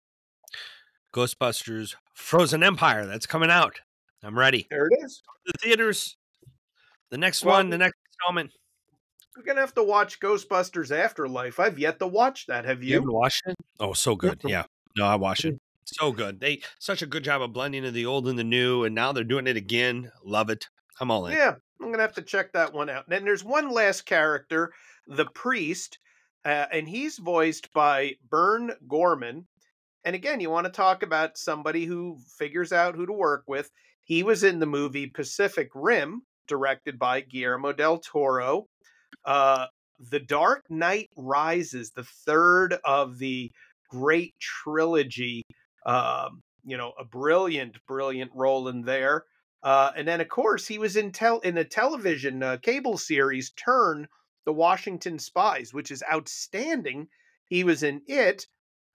Ghostbusters 1.15 1.95
Frozen 2.15 2.63
Empire. 2.63 3.07
That's 3.07 3.27
coming 3.27 3.51
out. 3.51 3.81
I'm 4.23 4.39
ready. 4.39 4.67
There 4.71 4.87
it 4.87 5.05
is. 5.05 5.23
The 5.47 5.53
theaters. 5.61 6.17
The 7.11 7.19
next 7.19 7.45
Well, 7.45 7.57
one, 7.57 7.71
the 7.71 7.79
next 7.79 7.97
installment. 8.11 8.53
We're 9.37 9.43
gonna 9.43 9.61
have 9.61 9.75
to 9.75 9.83
watch 9.83 10.21
Ghostbusters 10.21 10.91
Afterlife. 10.97 11.59
I've 11.59 11.79
yet 11.79 11.99
to 11.99 12.07
watch 12.07 12.47
that. 12.47 12.65
Have 12.65 12.83
You 12.83 12.89
you? 12.91 12.95
haven't 12.97 13.13
watched 13.13 13.43
it? 13.47 13.57
Oh, 13.81 13.93
so 13.95 14.15
good. 14.15 14.41
Yeah. 14.45 14.65
No, 14.97 15.07
I 15.07 15.17
watched 15.17 15.45
it. 15.47 15.59
So 15.93 16.13
good. 16.13 16.41
They 16.41 16.63
such 16.79 17.03
a 17.03 17.07
good 17.07 17.25
job 17.25 17.43
of 17.43 17.53
blending 17.53 17.85
of 17.85 17.95
the 17.95 18.07
old 18.07 18.29
and 18.29 18.39
the 18.39 18.45
new, 18.45 18.85
and 18.85 18.95
now 18.95 19.13
they're 19.13 19.25
doing 19.25 19.47
it 19.47 19.57
again. 19.57 20.11
Love 20.25 20.51
it. 20.51 20.69
I'm 21.01 21.11
all 21.11 21.27
in. 21.27 21.33
Yeah, 21.33 21.55
I'm 21.81 21.91
gonna 21.91 22.03
have 22.03 22.15
to 22.15 22.23
check 22.23 22.53
that 22.53 22.73
one 22.73 22.89
out. 22.89 23.05
And 23.11 23.27
there's 23.27 23.45
one 23.45 23.71
last 23.71 24.03
character, 24.03 24.73
the 25.07 25.27
priest, 25.35 25.99
uh, 26.45 26.67
and 26.73 26.89
he's 26.89 27.19
voiced 27.19 27.73
by 27.73 28.15
Burn 28.31 28.73
Gorman. 28.89 29.47
And 30.05 30.17
again, 30.17 30.41
you 30.41 30.51
want 30.51 30.67
to 30.67 30.73
talk 30.73 31.03
about 31.03 31.39
somebody 31.39 31.85
who 31.85 32.19
figures 32.39 32.73
out 32.73 32.97
who 32.97 33.07
to 33.07 33.13
work 33.13 33.45
with. 33.47 33.71
He 34.05 34.23
was 34.23 34.43
in 34.43 34.59
the 34.59 34.67
movie 34.67 35.07
Pacific 35.07 35.69
Rim, 35.75 36.23
directed 36.49 36.99
by 36.99 37.21
Guillermo 37.21 37.73
del 37.73 37.99
Toro. 37.99 38.67
Uh, 39.25 39.67
the 40.11 40.21
Dark 40.21 40.65
Knight 40.69 41.11
Rises, 41.17 41.93
the 41.93 42.05
third 42.05 42.77
of 42.85 43.19
the 43.19 43.53
great 43.89 44.35
trilogy. 44.41 45.43
Um, 45.87 46.41
you 46.65 46.77
know, 46.77 46.93
a 46.99 47.05
brilliant, 47.05 47.77
brilliant 47.87 48.31
role 48.35 48.69
in 48.69 48.83
there. 48.83 49.25
Uh, 49.63 49.91
and 49.97 50.07
then, 50.07 50.21
of 50.21 50.29
course, 50.29 50.67
he 50.67 50.79
was 50.79 50.97
in 50.97 51.13
tel- 51.13 51.41
in 51.41 51.59
a 51.59 51.65
television 51.65 52.43
uh, 52.43 52.57
cable 52.63 52.99
series, 52.99 53.51
Turn 53.51 54.07
the 54.45 54.53
Washington 54.53 55.19
Spies, 55.19 55.73
which 55.73 55.91
is 55.91 56.03
outstanding. 56.13 57.09
He 57.45 57.65
was 57.65 57.83
in 57.83 58.03
it, 58.07 58.47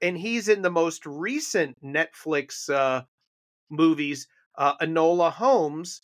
and 0.01 0.17
he's 0.17 0.49
in 0.49 0.61
the 0.61 0.69
most 0.69 1.05
recent 1.05 1.77
Netflix 1.83 2.69
uh, 2.69 3.03
movies. 3.69 4.27
Uh, 4.57 4.75
Enola 4.77 5.31
Holmes 5.31 6.01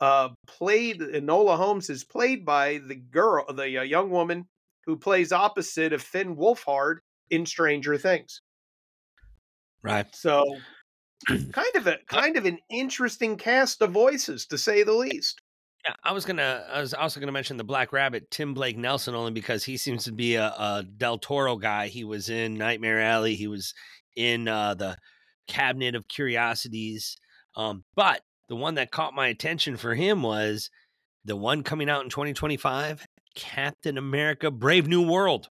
uh, 0.00 0.30
played. 0.46 1.00
Enola 1.00 1.56
Holmes 1.56 1.90
is 1.90 2.04
played 2.04 2.44
by 2.44 2.78
the 2.78 2.94
girl, 2.94 3.44
the 3.52 3.78
uh, 3.78 3.82
young 3.82 4.10
woman 4.10 4.46
who 4.86 4.96
plays 4.96 5.32
opposite 5.32 5.92
of 5.92 6.02
Finn 6.02 6.36
Wolfhard 6.36 6.98
in 7.30 7.44
Stranger 7.44 7.98
Things. 7.98 8.40
Right. 9.82 10.06
So, 10.14 10.44
kind 11.26 11.74
of 11.74 11.86
a 11.86 11.98
kind 12.08 12.36
of 12.36 12.46
an 12.46 12.58
interesting 12.70 13.36
cast 13.36 13.82
of 13.82 13.90
voices, 13.90 14.46
to 14.46 14.58
say 14.58 14.82
the 14.82 14.92
least. 14.92 15.40
Yeah, 15.86 15.94
I 16.02 16.12
was 16.12 16.24
gonna. 16.24 16.64
I 16.70 16.80
was 16.80 16.94
also 16.94 17.20
gonna 17.20 17.32
mention 17.32 17.56
the 17.56 17.64
Black 17.64 17.92
Rabbit, 17.92 18.30
Tim 18.30 18.54
Blake 18.54 18.76
Nelson, 18.76 19.14
only 19.14 19.30
because 19.32 19.64
he 19.64 19.76
seems 19.76 20.04
to 20.04 20.12
be 20.12 20.34
a, 20.34 20.46
a 20.46 20.84
Del 20.96 21.18
Toro 21.18 21.56
guy. 21.56 21.88
He 21.88 22.04
was 22.04 22.28
in 22.28 22.54
Nightmare 22.54 23.00
Alley. 23.00 23.36
He 23.36 23.46
was 23.46 23.74
in 24.16 24.48
uh, 24.48 24.74
the 24.74 24.96
Cabinet 25.46 25.94
of 25.94 26.08
Curiosities. 26.08 27.16
Um, 27.56 27.84
but 27.94 28.22
the 28.48 28.56
one 28.56 28.74
that 28.74 28.90
caught 28.90 29.14
my 29.14 29.28
attention 29.28 29.76
for 29.76 29.94
him 29.94 30.22
was 30.22 30.70
the 31.24 31.36
one 31.36 31.62
coming 31.62 31.88
out 31.88 32.02
in 32.02 32.10
2025, 32.10 33.06
Captain 33.36 33.96
America: 33.96 34.50
Brave 34.50 34.88
New 34.88 35.08
World. 35.08 35.48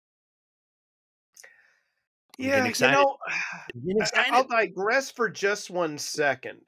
Yeah, 2.40 2.64
you 2.64 2.72
know, 2.92 3.16
I'm 3.74 3.80
getting 3.80 4.00
I- 4.00 4.04
excited. 4.04 4.32
I'll 4.32 4.46
digress 4.46 5.10
for 5.10 5.28
just 5.28 5.70
one 5.70 5.98
second. 5.98 6.60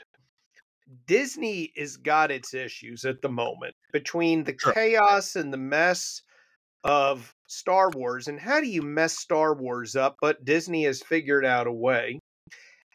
Disney 1.06 1.72
has 1.76 1.96
got 1.96 2.30
its 2.30 2.52
issues 2.52 3.04
at 3.04 3.22
the 3.22 3.28
moment 3.28 3.74
between 3.92 4.44
the 4.44 4.54
Sure. 4.58 4.72
chaos 4.72 5.36
and 5.36 5.52
the 5.52 5.56
mess 5.56 6.22
of 6.84 7.34
Star 7.48 7.90
Wars. 7.90 8.28
And 8.28 8.38
how 8.38 8.60
do 8.60 8.66
you 8.66 8.82
mess 8.82 9.18
Star 9.18 9.54
Wars 9.54 9.96
up? 9.96 10.16
But 10.20 10.44
Disney 10.44 10.84
has 10.84 11.02
figured 11.02 11.46
out 11.46 11.66
a 11.66 11.72
way. 11.72 12.18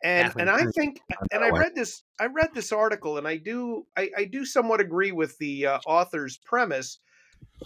And 0.03 0.31
and 0.38 0.48
I 0.48 0.65
think 0.75 1.00
and 1.31 1.43
I 1.43 1.50
read 1.50 1.74
this 1.74 2.03
I 2.19 2.27
read 2.27 2.50
this 2.53 2.72
article 2.72 3.17
and 3.17 3.27
I 3.27 3.38
do 3.38 3.88
I, 3.98 4.12
I 4.15 4.25
do 4.25 4.46
somewhat 4.46 4.79
agree 4.79 5.12
with 5.12 5.36
the 5.39 5.65
uh, 5.65 5.79
author's 5.88 6.38
premise 6.46 7.00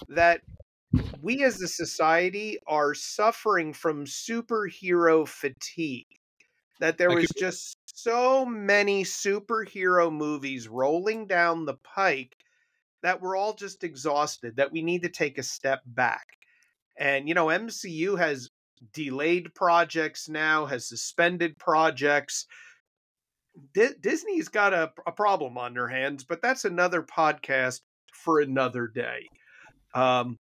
that 0.07 0.39
we 1.21 1.43
as 1.43 1.61
a 1.61 1.67
society 1.67 2.57
are 2.67 2.93
suffering 2.93 3.73
from 3.73 4.05
superhero 4.05 5.27
fatigue. 5.27 6.07
That 6.79 6.97
there 6.97 7.11
was 7.11 7.29
just 7.37 7.77
so 7.85 8.43
many 8.43 9.03
superhero 9.03 10.11
movies 10.11 10.67
rolling 10.67 11.27
down 11.27 11.65
the 11.65 11.77
pike 11.83 12.35
that 13.03 13.21
we're 13.21 13.35
all 13.35 13.53
just 13.53 13.83
exhausted, 13.83 14.55
that 14.55 14.71
we 14.71 14.81
need 14.81 15.03
to 15.03 15.09
take 15.09 15.37
a 15.37 15.43
step 15.43 15.81
back. 15.85 16.25
And, 16.97 17.27
you 17.27 17.35
know, 17.35 17.47
MCU 17.47 18.17
has 18.17 18.49
delayed 18.93 19.53
projects 19.53 20.27
now, 20.27 20.65
has 20.65 20.87
suspended 20.87 21.57
projects. 21.57 22.47
Di- 23.73 23.95
Disney's 23.99 24.47
got 24.47 24.73
a, 24.73 24.91
a 25.05 25.11
problem 25.11 25.57
on 25.57 25.73
their 25.73 25.87
hands, 25.87 26.23
but 26.23 26.41
that's 26.41 26.65
another 26.65 27.03
podcast 27.03 27.81
for 28.11 28.39
another 28.39 28.87
day. 28.87 29.27
Um, 29.93 30.37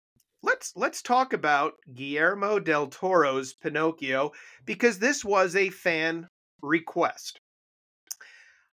let's 0.45 0.71
let's 0.75 1.01
talk 1.01 1.33
about 1.33 1.73
Guillermo 1.95 2.59
del 2.59 2.87
Toro's 2.87 3.53
Pinocchio 3.53 4.31
because 4.63 4.99
this 4.99 5.25
was 5.25 5.55
a 5.55 5.69
fan 5.71 6.29
request. 6.61 7.41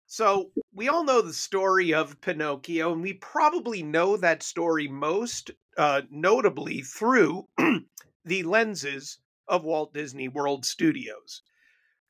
So, 0.07 0.51
we 0.73 0.89
all 0.89 1.05
know 1.05 1.21
the 1.21 1.35
story 1.35 1.93
of 1.93 2.19
Pinocchio, 2.23 2.93
and 2.93 3.03
we 3.03 3.13
probably 3.13 3.83
know 3.83 4.17
that 4.17 4.43
story 4.43 4.89
most 4.89 5.51
uh, 5.77 6.03
notably 6.11 6.81
through 6.81 7.47
the 8.25 8.43
lenses 8.45 9.19
of 9.47 9.65
Walt 9.65 9.93
Disney 9.93 10.29
World 10.29 10.65
Studios. 10.65 11.43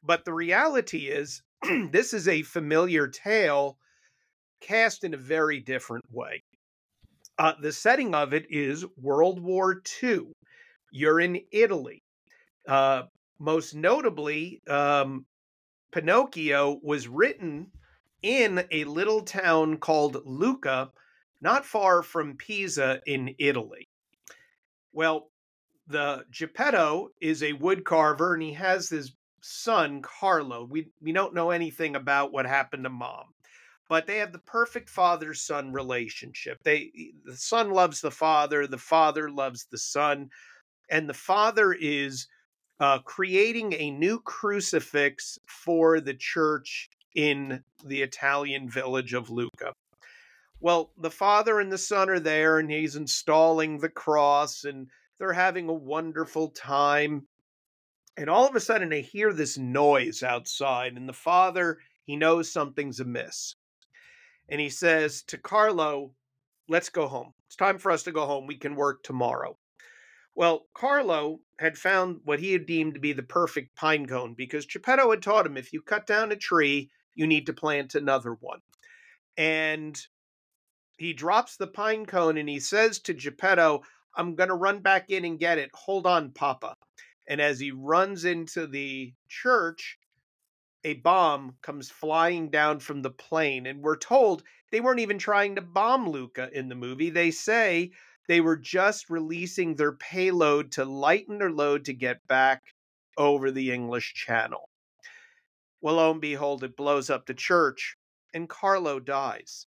But 0.05 0.25
the 0.25 0.33
reality 0.33 1.09
is, 1.09 1.43
this 1.91 2.15
is 2.15 2.29
a 2.29 2.43
familiar 2.43 3.09
tale 3.09 3.79
cast 4.61 5.03
in 5.03 5.12
a 5.12 5.19
very 5.19 5.59
different 5.59 6.05
way. 6.09 6.45
Uh, 7.38 7.52
the 7.61 7.73
setting 7.73 8.14
of 8.14 8.35
it 8.35 8.47
is 8.50 8.85
World 9.00 9.40
War 9.40 9.80
II. 10.02 10.26
You're 10.90 11.21
in 11.21 11.40
Italy. 11.52 12.02
Uh, 12.66 13.02
most 13.38 13.75
notably, 13.75 14.61
um, 14.68 15.25
Pinocchio 15.92 16.80
was 16.83 17.07
written 17.07 17.68
in 18.23 18.64
a 18.73 18.85
little 18.85 19.23
town 19.23 19.76
called 19.76 20.21
Lucca, 20.25 20.90
not 21.40 21.64
far 21.64 22.02
from 22.02 22.37
Pisa 22.37 23.00
in 23.07 23.35
Italy. 23.38 23.88
Well, 24.92 25.30
the 25.87 26.25
Geppetto 26.30 27.11
is 27.21 27.42
a 27.42 27.52
wood 27.52 27.85
carver 27.85 28.35
and 28.35 28.42
he 28.42 28.52
has 28.54 28.88
his 28.88 29.12
son, 29.40 30.02
Carlo. 30.02 30.66
We, 30.68 30.88
we 31.00 31.12
don't 31.12 31.35
know 31.35 31.50
anything 31.50 31.95
about 31.95 32.33
what 32.33 32.47
happened 32.47 32.85
to 32.85 32.90
mom, 32.90 33.26
but 33.88 34.07
they 34.07 34.18
have 34.18 34.33
the 34.33 34.38
perfect 34.38 34.88
father 34.88 35.33
son 35.35 35.73
relationship. 35.73 36.59
They, 36.62 36.90
the 37.25 37.37
son 37.37 37.71
loves 37.71 38.00
the 38.00 38.11
father, 38.11 38.66
the 38.66 38.78
father 38.78 39.30
loves 39.30 39.66
the 39.71 39.78
son, 39.78 40.30
and 40.90 41.09
the 41.09 41.14
father 41.14 41.73
is 41.73 42.28
uh, 42.80 42.99
creating 43.00 43.73
a 43.73 43.90
new 43.90 44.21
crucifix 44.21 45.38
for 45.47 46.00
the 46.00 46.14
church 46.14 46.88
in 47.14 47.64
the 47.85 48.02
Italian 48.02 48.68
village 48.71 49.14
of 49.14 49.30
Lucca. 49.30 49.73
Well, 50.61 50.92
the 50.99 51.11
father 51.11 51.61
and 51.61 51.73
the 51.73 51.78
son 51.78 52.11
are 52.11 52.21
there, 52.21 52.59
and 52.59 52.71
he's 52.71 52.97
installing 52.97 53.78
the 53.78 53.88
cross, 53.88 54.64
and 54.64 54.88
they're 55.18 55.33
having 55.33 55.68
a 55.68 55.73
wonderful 55.75 56.49
time. 56.50 57.26
And 58.16 58.28
all 58.28 58.47
of 58.47 58.57
a 58.57 58.61
sudden, 58.61 58.88
they 58.88 59.02
hear 59.02 59.33
this 59.33 59.57
noise 59.57 60.23
outside, 60.23 60.95
and 60.97 61.09
the 61.09 61.12
father, 61.12 61.78
he 62.04 62.16
knows 62.16 62.50
something's 62.50 63.00
amiss. 63.00 63.54
And 64.49 64.61
he 64.61 64.71
says 64.71 65.23
to 65.25 65.38
Carlo, 65.38 66.12
Let's 66.69 66.90
go 66.90 67.09
home. 67.09 67.33
It's 67.47 67.57
time 67.57 67.78
for 67.78 67.90
us 67.90 68.02
to 68.02 68.12
go 68.12 68.26
home. 68.26 68.47
We 68.47 68.57
can 68.57 68.76
work 68.76 69.02
tomorrow. 69.02 69.57
Well, 70.35 70.67
Carlo 70.75 71.40
had 71.59 71.76
found 71.76 72.21
what 72.25 72.38
he 72.38 72.52
had 72.52 72.67
deemed 72.67 72.95
to 72.95 73.00
be 73.00 73.12
the 73.12 73.23
perfect 73.23 73.75
pine 73.75 74.07
cone 74.07 74.35
because 74.35 74.67
Geppetto 74.67 75.11
had 75.11 75.23
taught 75.23 75.47
him 75.47 75.57
if 75.57 75.73
you 75.73 75.83
cut 75.83 76.07
down 76.07 76.31
a 76.31 76.37
tree, 76.37 76.90
you 77.14 77.26
need 77.26 77.47
to 77.47 77.52
plant 77.52 77.95
another 77.95 78.35
one. 78.35 78.61
And 79.37 80.00
he 80.99 81.12
drops 81.12 81.57
the 81.57 81.67
pine 81.67 82.07
cone 82.07 82.37
and 82.37 82.49
he 82.49 82.61
says 82.61 83.00
to 83.00 83.14
Geppetto, 83.14 83.83
I'm 84.17 84.35
going 84.35 84.49
to 84.49 84.55
run 84.55 84.81
back 84.81 85.11
in 85.11 85.25
and 85.25 85.38
get 85.38 85.59
it. 85.59 85.71
Hold 85.75 86.07
on, 86.07 86.31
Papa. 86.31 86.75
And 87.26 87.40
as 87.40 87.59
he 87.59 87.73
runs 87.73 88.25
into 88.25 88.67
the 88.67 89.12
church, 89.28 89.98
a 90.88 90.95
bomb 90.95 91.54
comes 91.61 91.90
flying 91.90 92.49
down 92.49 92.80
from 92.80 93.02
the 93.02 93.11
plane. 93.11 93.66
And 93.66 93.83
we're 93.83 93.99
told 93.99 94.42
they 94.73 94.80
weren't 94.80 95.00
even 95.00 95.18
trying 95.18 95.54
to 95.57 95.61
bomb 95.61 96.09
Lucca 96.09 96.49
in 96.52 96.71
the 96.71 96.75
movie. 96.75 97.11
They 97.11 97.30
say 97.30 97.90
they 98.26 98.40
were 98.40 98.57
just 98.57 99.11
releasing 99.11 99.75
their 99.75 99.92
payload 99.92 100.73
to 100.73 100.87
lighten 100.87 101.38
their 101.38 101.50
load 101.50 101.85
to 101.85 101.92
get 101.92 102.26
back 102.26 102.62
over 103.18 103.50
the 103.50 103.71
English 103.71 104.14
Channel. 104.14 104.71
Well, 105.83 105.97
lo 105.97 106.11
and 106.11 106.21
behold, 106.23 106.64
it 106.64 106.76
blows 106.76 107.11
up 107.11 107.26
the 107.26 107.35
church 107.35 107.97
and 108.33 108.49
Carlo 108.49 108.99
dies. 108.99 109.66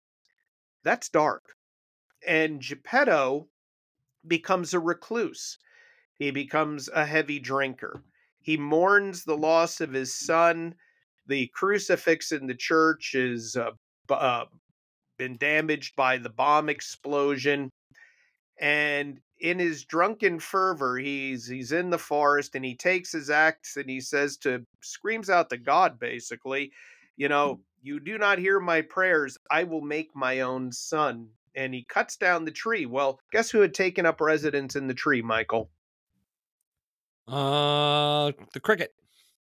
That's 0.84 1.10
dark. 1.10 1.44
And 2.26 2.62
Geppetto 2.62 3.50
becomes 4.26 4.74
a 4.74 4.80
recluse. 4.80 5.58
He 6.18 6.32
becomes 6.32 6.88
a 6.88 7.06
heavy 7.06 7.40
drinker. 7.40 8.04
He 8.42 8.56
mourns 8.56 9.26
the 9.26 9.38
loss 9.38 9.82
of 9.82 9.92
his 9.92 10.16
son. 10.16 10.76
The 11.30 11.48
crucifix 11.54 12.32
in 12.32 12.48
the 12.48 12.56
church 12.56 13.14
is 13.14 13.56
uh, 13.56 13.72
uh, 14.10 14.46
been 15.20 15.38
damaged 15.38 15.96
by 15.96 16.18
the 16.18 16.30
bomb 16.30 16.70
explosion. 16.70 17.70
And 18.60 19.20
in 19.40 19.60
his 19.60 19.86
drunken 19.86 20.40
fervor, 20.40 20.98
he's 20.98 21.48
he's 21.48 21.72
in 21.72 21.92
the 21.92 22.00
forest 22.00 22.56
and 22.56 22.66
he 22.66 22.76
takes 22.76 23.12
his 23.12 23.30
axe 23.30 23.78
and 23.78 23.88
he 23.88 24.02
says 24.02 24.38
to 24.38 24.66
screams 24.82 25.30
out 25.30 25.52
to 25.52 25.58
God 25.58 26.00
basically, 26.00 26.72
you 27.16 27.30
know, 27.30 27.60
you 27.82 28.00
do 28.00 28.18
not 28.18 28.40
hear 28.40 28.60
my 28.60 28.82
prayers, 28.82 29.38
I 29.52 29.64
will 29.64 29.82
make 29.82 30.10
my 30.16 30.42
own 30.42 30.72
son. 30.72 31.28
And 31.56 31.74
he 31.76 31.84
cuts 31.84 32.18
down 32.18 32.44
the 32.44 32.52
tree. 32.52 32.86
Well, 32.86 33.20
guess 33.32 33.52
who 33.52 33.60
had 33.60 33.74
taken 33.74 34.06
up 34.06 34.20
residence 34.20 34.76
in 34.76 34.88
the 34.88 34.94
tree, 34.94 35.22
Michael? 35.22 35.70
Uh, 37.28 38.32
the 38.54 38.60
cricket. 38.60 38.94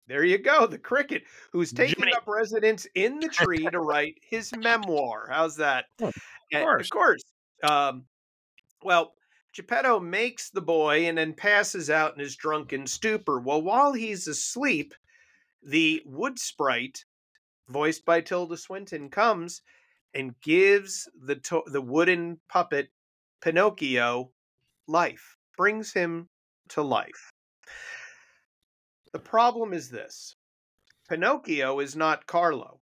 There 0.09 0.25
you 0.25 0.39
go, 0.39 0.67
the 0.67 0.79
cricket, 0.79 1.25
who's 1.53 1.71
taking 1.73 1.97
Jiminy. 1.99 2.15
up 2.17 2.27
residence 2.27 2.87
in 2.95 3.21
the 3.21 3.29
tree 3.29 3.67
to 3.67 3.81
write 3.81 4.15
his 4.23 4.51
memoir. 4.57 5.29
How's 5.31 5.57
that? 5.57 5.85
Oh, 6.55 6.59
of 6.61 6.63
course. 6.65 6.87
of 6.87 6.91
course. 6.91 7.23
Um, 7.63 8.05
well, 8.83 9.13
Geppetto 9.53 10.01
makes 10.01 10.49
the 10.49 10.63
boy 10.63 11.07
and 11.07 11.19
then 11.19 11.35
passes 11.35 11.91
out 11.91 12.15
in 12.15 12.21
his 12.21 12.37
drunken 12.37 12.87
stupor. 12.87 13.39
Well, 13.39 13.61
while 13.61 13.93
he's 13.93 14.27
asleep, 14.27 14.95
the 15.63 16.01
wood 16.07 16.39
sprite 16.39 17.05
voiced 17.69 18.07
by 18.07 18.23
Tilda 18.23 18.57
Swinton, 18.57 19.11
comes 19.11 19.61
and 20.15 20.41
gives 20.41 21.07
the 21.21 21.37
to- 21.37 21.65
the 21.67 21.83
wooden 21.83 22.41
puppet 22.49 22.89
Pinocchio 23.43 24.33
life, 24.87 25.37
brings 25.59 25.93
him 25.93 26.31
to 26.71 26.81
life. 26.83 27.31
The 29.13 29.19
problem 29.19 29.73
is 29.73 29.91
this 29.91 30.37
Pinocchio 31.09 31.81
is 31.81 31.97
not 31.97 32.27
Carlo. 32.27 32.81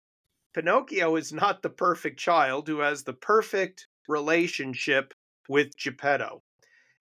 Pinocchio 0.54 1.16
is 1.18 1.32
not 1.32 1.62
the 1.62 1.70
perfect 1.70 2.20
child 2.20 2.68
who 2.68 2.80
has 2.80 3.04
the 3.04 3.14
perfect 3.14 3.88
relationship 4.08 5.14
with 5.48 5.78
Geppetto. 5.78 6.42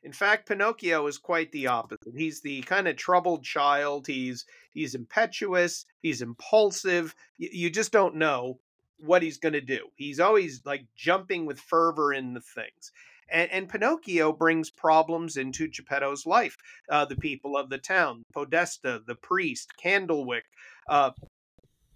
In 0.02 0.12
fact, 0.12 0.46
Pinocchio 0.46 1.06
is 1.06 1.16
quite 1.16 1.50
the 1.52 1.68
opposite. 1.68 2.14
He's 2.14 2.42
the 2.42 2.60
kind 2.62 2.86
of 2.86 2.96
troubled 2.96 3.42
child. 3.44 4.06
He's 4.06 4.44
he's 4.72 4.94
impetuous. 4.94 5.86
He's 6.02 6.20
impulsive. 6.20 7.14
You, 7.38 7.48
you 7.50 7.70
just 7.70 7.92
don't 7.92 8.16
know 8.16 8.60
what 8.98 9.22
he's 9.22 9.38
going 9.38 9.54
to 9.54 9.62
do. 9.62 9.88
He's 9.96 10.20
always 10.20 10.60
like 10.66 10.86
jumping 10.94 11.46
with 11.46 11.58
fervor 11.58 12.12
in 12.12 12.34
the 12.34 12.40
things. 12.40 12.92
And, 13.30 13.50
and 13.50 13.68
Pinocchio 13.68 14.32
brings 14.32 14.70
problems 14.70 15.36
into 15.36 15.68
Geppetto's 15.68 16.26
life. 16.26 16.56
Uh, 16.90 17.04
the 17.04 17.16
people 17.16 17.56
of 17.56 17.70
the 17.70 17.78
town, 17.78 18.22
Podesta, 18.32 19.00
the 19.06 19.16
priest, 19.16 19.72
Candlewick. 19.82 20.42
Uh, 20.88 21.10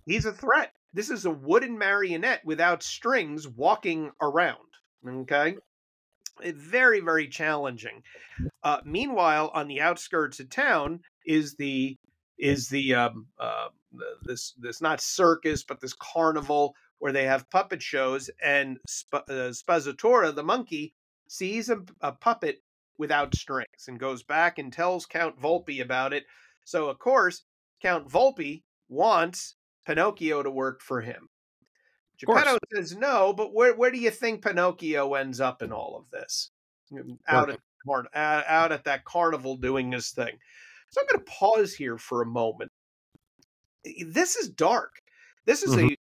he's 0.07 0.27
a 0.27 0.33
threat. 0.33 0.73
This 0.95 1.11
is 1.11 1.27
a 1.27 1.31
wooden 1.31 1.77
marionette 1.79 2.45
without 2.45 2.83
strings 2.83 3.47
walking 3.47 4.11
around. 4.21 4.59
Okay 5.07 5.57
very 6.55 7.01
very 7.01 7.29
challenging 7.29 8.03
uh, 8.63 8.81
meanwhile 8.85 9.51
on 9.55 9.69
the 9.69 9.81
outskirts 9.81 10.41
of 10.41 10.49
town 10.51 11.01
is 11.27 11.55
the 11.57 11.97
is 12.39 12.69
the 12.69 12.95
um, 12.95 13.27
uh, 13.39 13.69
this 14.23 14.55
this 14.59 14.81
not 14.81 15.01
circus 15.01 15.65
but 15.65 15.81
this 15.81 15.95
carnival 15.95 16.75
where 16.99 17.13
they 17.13 17.25
have 17.25 17.49
puppet 17.51 17.83
shows 17.83 18.31
and 18.43 18.79
Sp- 18.87 19.27
uh, 19.29 19.53
Spazzatura 19.53 20.35
the 20.35 20.43
monkey 20.43 20.95
sees 21.29 21.69
a, 21.69 21.79
a, 22.01 22.13
puppet 22.13 22.63
without 22.99 23.35
strings 23.35 23.87
and 23.87 24.01
goes 24.01 24.23
back 24.23 24.59
and 24.59 24.73
tells 24.73 25.07
Count 25.07 25.41
Volpe 25.41 25.81
about 25.81 26.13
it. 26.13 26.25
So 26.65 26.89
of 26.89 26.99
course 26.99 27.45
Count 27.81 28.09
Volpe 28.09 28.65
wants 28.89 29.55
Pinocchio 29.87 30.43
to 30.43 30.51
work 30.51 30.83
for 30.83 31.01
him. 31.01 31.29
Geppetto 32.19 32.59
says 32.75 32.97
no, 32.97 33.33
but 33.33 33.55
where 33.55 33.77
where 33.77 33.93
do 33.93 33.99
you 33.99 34.11
think 34.11 34.43
Pinocchio 34.43 35.15
ends 35.15 35.41
up 35.41 35.63
in 35.63 35.73
all 35.73 35.97
of 35.97 36.11
this? 36.11 36.51
Out 37.29 37.51
at 37.51 37.59
out 38.13 38.73
at 38.73 38.85
that 38.85 39.05
carnival 39.05 39.57
doing 39.57 39.93
his 39.93 40.11
thing. 40.11 40.37
So 40.91 41.01
I'm 41.01 41.07
going 41.07 41.25
to 41.25 41.31
pause 41.31 41.75
here 41.75 41.99
for 41.99 42.23
a 42.23 42.27
moment. 42.27 42.73
This 44.07 44.37
is 44.37 44.49
dark. 44.49 45.01
This 45.47 45.63
is 45.63 45.75
mm-hmm. 45.75 45.89
a 45.89 45.97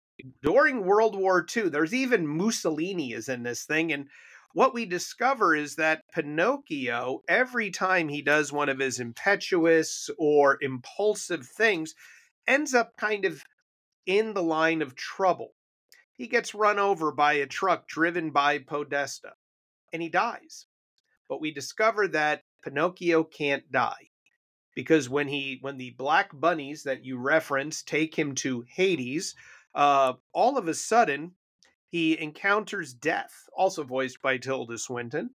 during 0.43 0.85
World 0.85 1.17
War 1.17 1.45
II. 1.55 1.69
There's 1.69 1.95
even 1.95 2.27
Mussolini 2.27 3.13
is 3.13 3.29
in 3.29 3.43
this 3.43 3.65
thing, 3.65 3.93
and 3.93 4.09
what 4.55 4.73
we 4.73 4.87
discover 4.87 5.55
is 5.55 5.77
that 5.77 6.01
Pinocchio, 6.15 7.21
every 7.29 7.71
time 7.71 8.09
he 8.09 8.23
does 8.23 8.53
one 8.53 8.71
of 8.71 8.79
his 8.79 8.99
impetuous 8.99 10.09
or 10.19 10.57
impulsive 10.63 11.47
things, 11.47 11.95
ends 12.47 12.73
up 12.73 12.97
kind 12.97 13.27
of 13.27 13.43
in 14.07 14.33
the 14.33 14.43
line 14.43 14.81
of 14.81 14.95
trouble 14.95 15.53
he 16.17 16.29
gets 16.29 16.55
run 16.55 16.79
over 16.79 17.11
by 17.11 17.35
a 17.35 17.47
truck 17.47 17.89
driven 17.89 18.31
by 18.31 18.59
Podesta 18.59 19.33
and 19.93 20.01
he 20.01 20.09
dies. 20.09 20.67
But 21.29 21.41
we 21.41 21.53
discover 21.53 22.09
that 22.09 22.43
Pinocchio 22.63 23.25
can't 23.25 23.71
die 23.71 24.11
because 24.75 25.09
when 25.09 25.29
he 25.29 25.59
when 25.61 25.77
the 25.77 25.91
black 25.91 26.31
bunnies 26.33 26.85
that 26.85 27.05
you 27.05 27.19
reference 27.19 27.83
take 27.83 28.15
him 28.17 28.35
to 28.37 28.65
Hades, 28.69 29.35
uh, 29.75 30.15
all 30.33 30.57
of 30.57 30.69
a 30.69 30.75
sudden, 30.75 31.33
he 31.95 32.19
encounters 32.19 32.93
death, 32.93 33.49
also 33.57 33.85
voiced 33.85 34.21
by 34.21 34.37
Tilda 34.37 34.77
Swinton, 34.79 35.31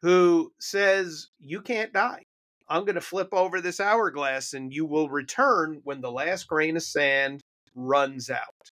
who 0.00 0.52
says, 0.60 1.30
You 1.40 1.60
can't 1.60 1.92
die. 1.92 2.22
I'm 2.68 2.84
going 2.84 2.94
to 2.94 3.00
flip 3.00 3.30
over 3.32 3.60
this 3.60 3.80
hourglass 3.80 4.52
and 4.54 4.72
you 4.72 4.86
will 4.86 5.08
return 5.08 5.80
when 5.82 6.00
the 6.00 6.12
last 6.12 6.46
grain 6.46 6.76
of 6.76 6.84
sand 6.84 7.42
runs 7.74 8.30
out. 8.30 8.70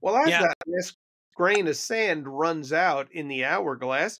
Well, 0.00 0.16
as 0.16 0.30
Yeah. 0.30 0.40
that 0.40 0.56
last 0.66 0.96
grain 1.36 1.68
of 1.68 1.76
sand 1.76 2.26
runs 2.26 2.72
out 2.72 3.12
in 3.12 3.28
the 3.28 3.44
hourglass, 3.44 4.18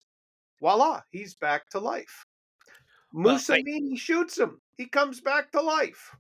voila, 0.61 1.01
he's 1.13 1.35
back 1.35 1.71
to 1.71 1.79
life. 1.79 2.27
Well, 3.15 3.31
I- 3.31 3.33
Mussolini 3.39 3.97
shoots 3.97 4.37
him. 4.37 4.61
He 4.77 4.87
comes 4.87 5.23
back 5.23 5.51
to 5.53 5.63
life. 5.63 6.15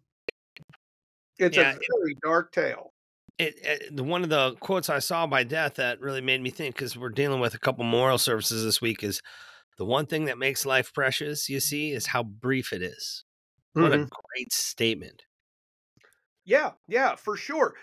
It's 1.38 1.55
Yeah, 1.55 1.72
a 1.72 1.74
very 1.74 2.14
dark 2.22 2.50
tale. 2.52 2.94
It, 3.42 3.55
it 3.62 3.96
the- 3.96 4.05
one 4.05 4.22
of 4.22 4.31
the 4.31 4.55
quotes 4.61 4.88
I 4.90 4.98
saw 5.00 5.26
by 5.26 5.44
Death 5.44 5.74
that 5.74 6.00
really 6.00 6.20
made 6.20 6.40
me 6.42 6.50
think 6.50 6.74
because 6.76 6.96
we're 6.96 7.11
dealing 7.11 7.40
with 7.40 7.55
a 7.55 7.59
couple 7.59 7.85
moral 7.85 8.18
services 8.18 8.64
this 8.64 8.81
week 8.81 9.02
is 9.02 9.22
the 9.78 9.85
one 9.87 10.07
thing 10.07 10.26
that 10.26 10.38
makes 10.38 10.66
life 10.66 10.92
precious. 10.94 11.48
You 11.48 11.61
see, 11.61 11.92
is 11.92 12.07
how 12.09 12.24
brief 12.24 12.72
it 12.72 12.83
is. 12.83 13.24
What 13.76 13.92
Mhm. 13.92 13.94
a 13.94 14.09
great 14.35 14.52
statement. 14.52 15.24
Yeah, 16.44 16.72
yeah, 16.88 17.16
for 17.16 17.37
sure. 17.37 17.76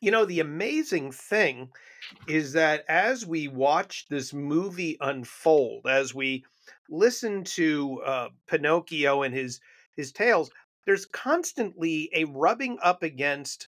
You 0.00 0.10
know, 0.12 0.24
the 0.26 0.40
amazing 0.40 1.12
thing 1.12 1.72
is 2.28 2.52
that 2.54 2.84
as 2.88 3.26
we 3.26 3.48
watch 3.48 4.06
this 4.08 4.32
movie 4.34 4.96
unfold, 5.00 5.86
as 5.88 6.14
we 6.14 6.44
listen 6.90 7.44
to 7.44 8.02
uh, 8.02 8.30
Pinocchio 8.48 9.22
and 9.22 9.34
his 9.34 9.60
his 9.96 10.12
tales, 10.12 10.50
there's 10.86 11.06
constantly 11.06 12.10
a 12.14 12.24
rubbing 12.26 12.78
up 12.82 13.02
against 13.02 13.68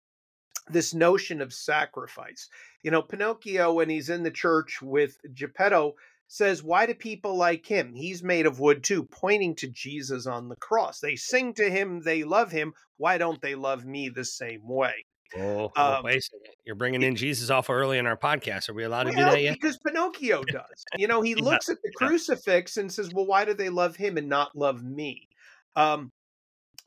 this 0.69 0.93
notion 0.93 1.41
of 1.41 1.53
sacrifice. 1.53 2.47
You 2.83 2.91
know, 2.91 3.01
Pinocchio, 3.01 3.73
when 3.73 3.89
he's 3.89 4.09
in 4.09 4.23
the 4.23 4.31
church 4.31 4.81
with 4.81 5.17
Geppetto, 5.33 5.95
says, 6.27 6.63
Why 6.63 6.85
do 6.85 6.93
people 6.93 7.35
like 7.35 7.65
him? 7.65 7.93
He's 7.93 8.23
made 8.23 8.45
of 8.45 8.59
wood 8.59 8.83
too, 8.83 9.03
pointing 9.03 9.55
to 9.55 9.67
Jesus 9.67 10.27
on 10.27 10.47
the 10.49 10.55
cross. 10.55 10.99
They 10.99 11.15
sing 11.15 11.53
to 11.55 11.69
him, 11.69 12.01
they 12.03 12.23
love 12.23 12.51
him. 12.51 12.73
Why 12.97 13.17
don't 13.17 13.41
they 13.41 13.55
love 13.55 13.85
me 13.85 14.09
the 14.09 14.25
same 14.25 14.67
way? 14.67 14.93
Oh, 15.37 15.71
Um, 15.75 16.03
wait 16.03 16.17
a 16.17 16.21
second. 16.21 16.55
You're 16.65 16.75
bringing 16.75 17.03
in 17.03 17.15
Jesus 17.15 17.49
awful 17.51 17.75
early 17.75 17.97
in 17.99 18.07
our 18.07 18.17
podcast. 18.17 18.67
Are 18.69 18.73
we 18.73 18.83
allowed 18.83 19.03
to 19.03 19.11
do 19.11 19.17
that 19.17 19.41
yet? 19.41 19.53
because 19.53 19.77
Pinocchio 19.85 20.43
does. 20.43 20.85
You 20.97 21.07
know, 21.07 21.21
he 21.21 21.31
Yeah, 21.37 21.43
looks 21.43 21.69
at 21.69 21.77
the 21.83 21.91
yeah. 21.99 22.07
crucifix 22.07 22.77
and 22.77 22.91
says, 22.91 23.11
Well, 23.13 23.25
why 23.27 23.45
do 23.45 23.53
they 23.53 23.69
love 23.69 23.95
him 23.95 24.17
and 24.17 24.27
not 24.27 24.55
love 24.55 24.83
me? 24.83 25.27
Um, 25.75 26.11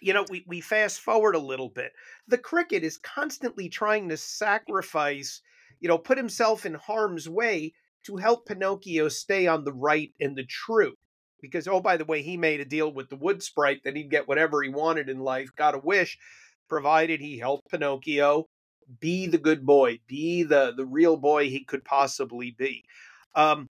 you 0.02 0.12
know, 0.12 0.24
we, 0.28 0.44
we 0.46 0.60
fast 0.60 1.00
forward 1.00 1.34
a 1.34 1.40
little 1.40 1.68
bit. 1.68 1.92
The 2.28 2.38
cricket 2.38 2.82
is 2.82 2.98
constantly 2.98 3.68
trying 3.68 4.08
to 4.08 4.16
sacrifice, 4.16 5.40
you 5.80 5.88
know, 5.88 5.98
put 5.98 6.18
himself 6.18 6.66
in 6.66 6.74
harm's 6.74 7.28
way 7.28 7.72
to 8.04 8.16
help 8.16 8.46
Pinocchio 8.46 9.08
stay 9.08 9.46
on 9.46 9.64
the 9.64 9.72
right 9.72 10.12
and 10.20 10.36
the 10.36 10.44
true. 10.44 10.94
Because, 11.40 11.66
oh, 11.66 11.80
by 11.80 11.96
the 11.96 12.04
way, 12.04 12.22
he 12.22 12.36
made 12.36 12.60
a 12.60 12.64
deal 12.64 12.92
with 12.92 13.08
the 13.08 13.16
wood 13.16 13.42
sprite 13.42 13.80
that 13.84 13.96
he'd 13.96 14.10
get 14.10 14.28
whatever 14.28 14.62
he 14.62 14.68
wanted 14.68 15.08
in 15.08 15.20
life, 15.20 15.48
got 15.56 15.74
a 15.74 15.78
wish, 15.78 16.18
provided 16.68 17.20
he 17.20 17.38
helped 17.38 17.70
Pinocchio 17.70 18.46
be 19.00 19.26
the 19.26 19.38
good 19.38 19.64
boy, 19.64 20.00
be 20.06 20.42
the, 20.42 20.72
the 20.76 20.86
real 20.86 21.16
boy 21.16 21.48
he 21.48 21.64
could 21.64 21.84
possibly 21.84 22.54
be. 22.56 22.84
Um, 23.34 23.68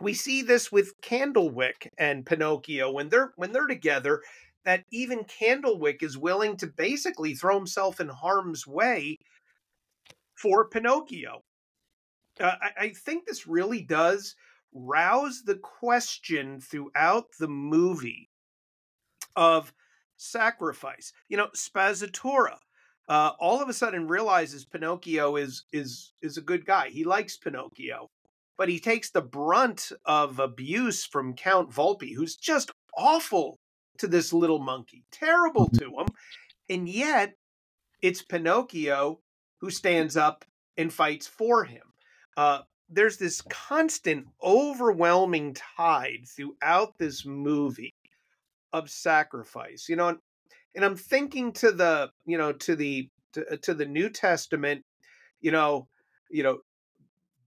we 0.00 0.14
see 0.14 0.42
this 0.42 0.70
with 0.70 1.00
Candlewick 1.00 1.88
and 1.98 2.24
Pinocchio 2.24 2.90
when 2.92 3.08
they're 3.08 3.32
when 3.36 3.52
they're 3.52 3.66
together 3.66 4.22
that 4.64 4.84
even 4.90 5.24
Candlewick 5.24 6.02
is 6.02 6.18
willing 6.18 6.56
to 6.58 6.66
basically 6.66 7.34
throw 7.34 7.56
himself 7.56 8.00
in 8.00 8.08
harm's 8.08 8.66
way 8.66 9.16
for 10.34 10.68
Pinocchio. 10.68 11.42
Uh, 12.40 12.54
I, 12.60 12.70
I 12.78 12.88
think 12.90 13.26
this 13.26 13.46
really 13.46 13.82
does 13.82 14.36
rouse 14.72 15.42
the 15.44 15.56
question 15.56 16.60
throughout 16.60 17.26
the 17.38 17.48
movie 17.48 18.28
of 19.36 19.72
sacrifice. 20.16 21.12
You 21.28 21.38
know, 21.38 21.48
Spazzatura 21.56 22.58
uh, 23.08 23.32
all 23.40 23.60
of 23.62 23.68
a 23.68 23.72
sudden 23.72 24.06
realizes 24.06 24.64
Pinocchio 24.64 25.36
is 25.36 25.64
is 25.72 26.12
is 26.22 26.36
a 26.36 26.42
good 26.42 26.66
guy. 26.66 26.90
He 26.90 27.04
likes 27.04 27.38
Pinocchio, 27.38 28.10
but 28.58 28.68
he 28.68 28.78
takes 28.78 29.10
the 29.10 29.22
brunt 29.22 29.92
of 30.04 30.38
abuse 30.38 31.04
from 31.06 31.34
Count 31.34 31.70
Volpe, 31.70 32.14
who's 32.14 32.36
just 32.36 32.70
awful 32.96 33.58
to 33.98 34.06
this 34.06 34.32
little 34.32 34.58
monkey, 34.58 35.04
terrible 35.10 35.68
to 35.70 35.84
him, 35.84 36.08
and 36.68 36.88
yet 36.88 37.34
it's 38.02 38.22
Pinocchio 38.22 39.20
who 39.60 39.70
stands 39.70 40.16
up 40.16 40.44
and 40.76 40.92
fights 40.92 41.26
for 41.26 41.64
him. 41.64 41.82
Uh, 42.36 42.60
there's 42.88 43.18
this 43.18 43.42
constant, 43.42 44.26
overwhelming 44.42 45.54
tide 45.76 46.24
throughout 46.26 46.96
this 46.98 47.26
movie 47.26 47.94
of 48.72 48.88
sacrifice. 48.88 49.88
You 49.88 49.96
know, 49.96 50.08
and, 50.08 50.18
and 50.74 50.84
I'm 50.84 50.96
thinking 50.96 51.52
to 51.54 51.72
the, 51.72 52.10
you 52.24 52.38
know, 52.38 52.52
to 52.52 52.76
the 52.76 53.08
to, 53.32 53.56
to 53.58 53.74
the 53.74 53.86
New 53.86 54.08
Testament. 54.08 54.84
You 55.40 55.52
know, 55.52 55.88
you 56.30 56.42
know, 56.42 56.58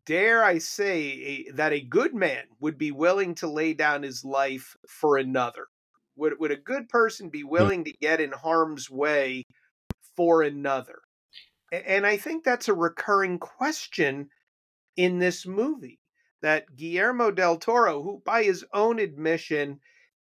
dare 0.06 0.44
I 0.44 0.58
say 0.58 1.46
a, 1.48 1.52
that 1.54 1.74
a 1.74 1.82
good 1.82 2.14
man 2.14 2.44
would 2.60 2.78
be 2.78 2.92
willing 2.92 3.36
to 3.36 3.48
lay 3.48 3.74
down 3.74 4.04
his 4.04 4.24
life 4.26 4.76
for 4.88 5.18
another? 5.18 5.68
Would 6.22 6.40
would 6.40 6.52
a 6.52 6.56
good 6.56 6.88
person 6.88 7.30
be 7.30 7.44
willing 7.44 7.84
to 7.84 7.94
get 8.00 8.22
in 8.22 8.32
harm's 8.32 8.92
way 8.92 9.48
for 10.16 10.44
another? 10.44 11.00
And 11.72 12.06
I 12.06 12.18
think 12.18 12.44
that's 12.44 12.68
a 12.68 12.76
recurring 12.76 13.40
question 13.40 14.30
in 14.96 15.18
this 15.18 15.48
movie 15.48 16.00
that 16.44 16.76
Guillermo 16.76 17.32
del 17.32 17.58
Toro, 17.58 18.04
who 18.04 18.22
by 18.24 18.44
his 18.44 18.64
own 18.72 19.00
admission 19.00 19.80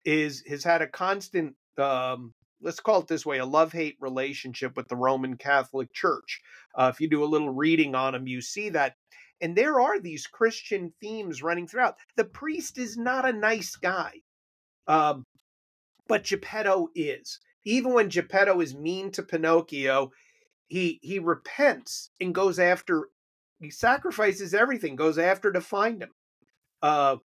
is 0.06 0.44
has 0.48 0.64
had 0.64 0.84
a 0.84 0.88
constant 0.88 1.56
um, 1.80 2.36
let's 2.62 2.80
call 2.80 3.02
it 3.02 3.08
this 3.08 3.26
way 3.26 3.40
a 3.40 3.46
love 3.46 3.72
hate 3.72 3.98
relationship 4.00 4.78
with 4.78 4.88
the 4.90 4.96
Roman 4.96 5.36
Catholic 5.36 5.92
Church. 5.94 6.42
Uh, 6.76 6.92
if 6.94 7.02
you 7.02 7.10
do 7.10 7.24
a 7.24 7.26
little 7.26 7.50
reading 7.50 7.96
on 7.96 8.14
him, 8.14 8.28
you 8.28 8.42
see 8.42 8.70
that. 8.70 8.94
And 9.42 9.56
there 9.56 9.82
are 9.82 10.00
these 10.00 10.28
Christian 10.28 10.94
themes 11.02 11.42
running 11.42 11.68
throughout. 11.68 11.96
The 12.18 12.26
priest 12.26 12.78
is 12.78 12.98
not 12.98 13.28
a 13.28 13.34
nice 13.34 13.76
guy, 13.76 14.14
um, 14.88 15.26
but 16.08 16.24
Geppetto 16.24 16.90
is. 16.96 17.40
Even 17.66 17.94
when 17.94 18.10
Geppetto 18.10 18.62
is 18.62 18.76
mean 18.76 19.12
to 19.12 19.24
Pinocchio, 19.24 20.12
he 20.68 21.00
he 21.02 21.20
repents 21.20 22.12
and 22.20 22.34
goes 22.34 22.60
after. 22.60 23.10
He 23.60 23.72
sacrifices 23.72 24.54
everything, 24.54 24.96
goes 24.96 25.18
after 25.18 25.52
to 25.52 25.62
find 25.62 26.04
him. 26.04 26.12
Uh, 26.82 27.18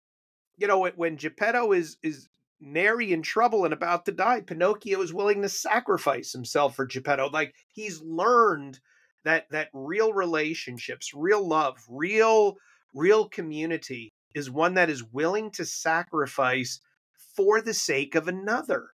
you 0.58 0.68
know, 0.68 0.88
when- 0.96 1.18
Geppetto 1.18 1.74
is 1.74 1.98
is 2.04 2.30
nary 2.60 3.12
in 3.12 3.22
trouble 3.22 3.66
and 3.66 3.74
about 3.74 4.06
to 4.06 4.12
die, 4.12 4.42
Pinocchio 4.42 5.02
is 5.02 5.14
willing 5.14 5.42
to 5.42 5.50
sacrifice 5.50 6.32
himself 6.32 6.76
for 6.76 6.86
Geppetto. 6.86 7.30
Like 7.30 7.54
he's 7.74 8.02
learned 8.02 8.80
that 9.24 9.46
that 9.52 9.70
real 9.74 10.14
relationships, 10.14 11.12
real 11.14 11.46
love, 11.48 11.78
real 11.90 12.56
real 12.94 13.28
community 13.30 14.14
is 14.36 14.50
one 14.50 14.76
that 14.76 14.90
is 14.90 15.04
willing 15.04 15.52
to 15.52 15.66
sacrifice 15.66 16.80
for 17.36 17.62
the 17.62 17.74
sake 17.74 18.16
of 18.16 18.28
another. 18.28 18.90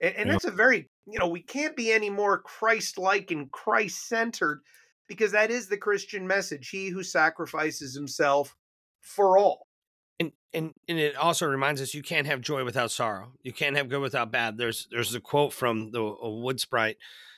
And, 0.00 0.14
and 0.16 0.30
that's 0.30 0.44
a 0.44 0.50
very, 0.50 0.90
you 1.06 1.18
know, 1.18 1.28
we 1.28 1.42
can't 1.42 1.76
be 1.76 1.92
any 1.92 2.10
more 2.10 2.38
Christ-like 2.40 3.30
and 3.30 3.50
Christ-centered 3.50 4.60
because 5.08 5.32
that 5.32 5.50
is 5.50 5.68
the 5.68 5.76
Christian 5.76 6.26
message. 6.26 6.70
He 6.70 6.88
who 6.88 7.02
sacrifices 7.02 7.94
himself 7.94 8.56
for 9.00 9.38
all. 9.38 9.66
and 10.20 10.32
and 10.52 10.72
and 10.88 10.98
it 10.98 11.16
also 11.16 11.46
reminds 11.46 11.80
us 11.80 11.94
you 11.94 12.02
can't 12.02 12.26
have 12.26 12.40
joy 12.40 12.64
without 12.64 12.90
sorrow. 12.90 13.32
You 13.42 13.52
can't 13.52 13.76
have 13.76 13.88
good 13.88 14.00
without 14.00 14.30
bad. 14.30 14.56
There's 14.56 14.88
there's 14.90 15.14
a 15.14 15.20
quote 15.20 15.52
from 15.52 15.90
the 15.90 16.00
a 16.00 16.30
wood 16.30 16.60
sprite, 16.60 16.96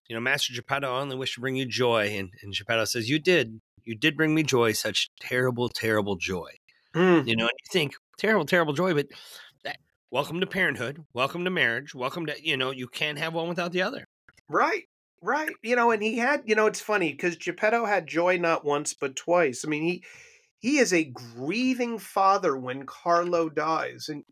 you 0.08 0.14
know, 0.14 0.20
Master 0.20 0.52
Geppetto, 0.52 0.86
I 0.86 1.00
only 1.00 1.16
wish 1.16 1.34
to 1.34 1.40
bring 1.40 1.56
you 1.56 1.66
joy, 1.66 2.16
and 2.16 2.30
and 2.42 2.54
Geppetto 2.54 2.84
says, 2.84 3.08
"You 3.08 3.18
did, 3.18 3.60
you 3.84 3.96
did 3.96 4.16
bring 4.16 4.34
me 4.34 4.42
joy, 4.42 4.72
such 4.72 5.10
terrible, 5.20 5.68
terrible 5.68 6.16
joy." 6.16 6.50
Mm. 6.94 7.26
You 7.26 7.36
know, 7.36 7.44
and 7.44 7.58
you 7.58 7.70
think 7.70 7.94
terrible, 8.18 8.46
terrible 8.46 8.72
joy, 8.72 8.94
but 8.94 9.06
welcome 10.10 10.40
to 10.40 10.46
parenthood, 10.46 11.04
welcome 11.12 11.44
to 11.44 11.50
marriage, 11.50 11.94
welcome 11.94 12.26
to 12.26 12.34
you 12.42 12.56
know, 12.56 12.70
you 12.70 12.86
can't 12.86 13.18
have 13.18 13.34
one 13.34 13.48
without 13.48 13.72
the 13.72 13.82
other. 13.82 14.06
Right, 14.48 14.84
right. 15.22 15.50
You 15.62 15.76
know, 15.76 15.90
and 15.90 16.02
he 16.02 16.18
had, 16.18 16.42
you 16.46 16.54
know, 16.54 16.66
it's 16.66 16.80
funny 16.80 17.12
because 17.12 17.36
Geppetto 17.36 17.84
had 17.84 18.06
joy 18.06 18.36
not 18.36 18.64
once 18.64 18.94
but 18.94 19.16
twice. 19.16 19.64
I 19.64 19.68
mean, 19.68 19.82
he 19.82 20.04
he 20.58 20.78
is 20.78 20.92
a 20.92 21.04
grieving 21.04 21.98
father 21.98 22.56
when 22.56 22.86
Carlo 22.86 23.48
dies, 23.48 24.08
and 24.08 24.24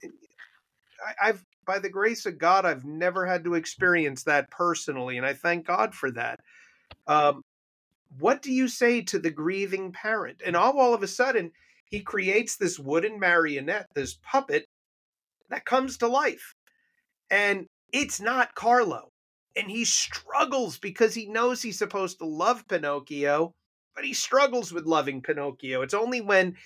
I, 1.04 1.28
I've, 1.28 1.44
by 1.66 1.78
the 1.78 1.90
grace 1.90 2.26
of 2.26 2.38
God, 2.38 2.64
I've 2.64 2.84
never 2.84 3.26
had 3.26 3.44
to 3.44 3.54
experience 3.54 4.24
that 4.24 4.50
personally, 4.50 5.16
and 5.16 5.26
I 5.26 5.34
thank 5.34 5.66
God 5.66 5.94
for 5.94 6.10
that. 6.12 6.40
Um, 7.06 7.42
what 8.18 8.42
do 8.42 8.52
you 8.52 8.68
say 8.68 9.02
to 9.02 9.18
the 9.18 9.30
grieving 9.30 9.92
parent? 9.92 10.42
And 10.44 10.56
all, 10.56 10.78
all 10.78 10.94
of 10.94 11.02
a 11.02 11.08
sudden, 11.08 11.50
he 11.86 12.00
creates 12.00 12.56
this 12.56 12.78
wooden 12.78 13.18
marionette, 13.18 13.88
this 13.94 14.18
puppet 14.22 14.66
that 15.50 15.64
comes 15.64 15.98
to 15.98 16.08
life, 16.08 16.54
and 17.30 17.66
it's 17.92 18.20
not 18.20 18.54
Carlo 18.54 19.12
and 19.56 19.70
he 19.70 19.84
struggles 19.84 20.78
because 20.78 21.14
he 21.14 21.26
knows 21.26 21.62
he's 21.62 21.78
supposed 21.78 22.18
to 22.18 22.26
love 22.26 22.66
Pinocchio, 22.68 23.54
but 23.94 24.04
he 24.04 24.12
struggles 24.12 24.72
with 24.72 24.84
loving 24.84 25.22
Pinocchio. 25.22 25.82
It's 25.82 25.94
only 25.94 26.20
when 26.20 26.56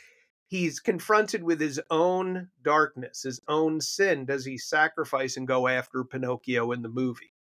he's 0.47 0.81
confronted 0.81 1.43
with 1.43 1.61
his 1.61 1.81
own 1.91 2.49
darkness, 2.63 3.23
his 3.23 3.41
own 3.49 3.81
sin, 3.81 4.25
does 4.25 4.45
he 4.45 4.57
sacrifice 4.57 5.37
and 5.37 5.47
go 5.47 5.69
after 5.69 6.05
Pinocchio 6.05 6.73
in 6.73 6.83
the 6.83 6.89
movie. 6.89 7.33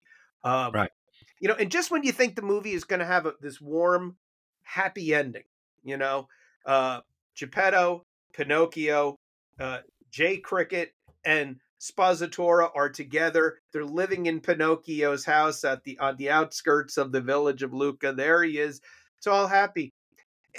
Um, 0.44 0.74
right. 0.74 0.92
You 1.40 1.48
know, 1.48 1.56
and 1.56 1.72
just 1.72 1.92
when 1.92 2.04
you 2.04 2.12
think 2.12 2.36
the 2.36 2.42
movie 2.42 2.74
is 2.74 2.84
going 2.84 3.00
to 3.00 3.06
have 3.06 3.26
a, 3.26 3.34
this 3.40 3.62
warm, 3.62 4.18
happy 4.64 5.14
ending, 5.14 5.44
you 5.84 5.98
know, 5.98 6.28
uh, 6.66 7.02
Geppetto, 7.36 8.06
Pinocchio, 8.34 9.16
uh, 9.60 9.80
Jay 10.12 10.38
Cricket, 10.38 10.94
and 11.28 11.60
Spazzatura 11.80 12.72
are 12.74 12.90
together. 12.90 13.60
They're 13.72 13.84
living 13.84 14.28
in 14.28 14.40
Pinocchio's 14.40 15.26
house 15.26 15.66
at 15.66 15.84
the 15.84 16.00
on 16.00 16.16
the 16.16 16.32
outskirts 16.32 16.98
of 16.98 17.12
the 17.12 17.22
village 17.22 17.62
of 17.62 17.74
Lucca. 17.74 18.14
There 18.14 18.44
he 18.44 18.58
is. 18.58 18.82
It's 19.18 19.28
all 19.28 19.48
happy. 19.48 19.94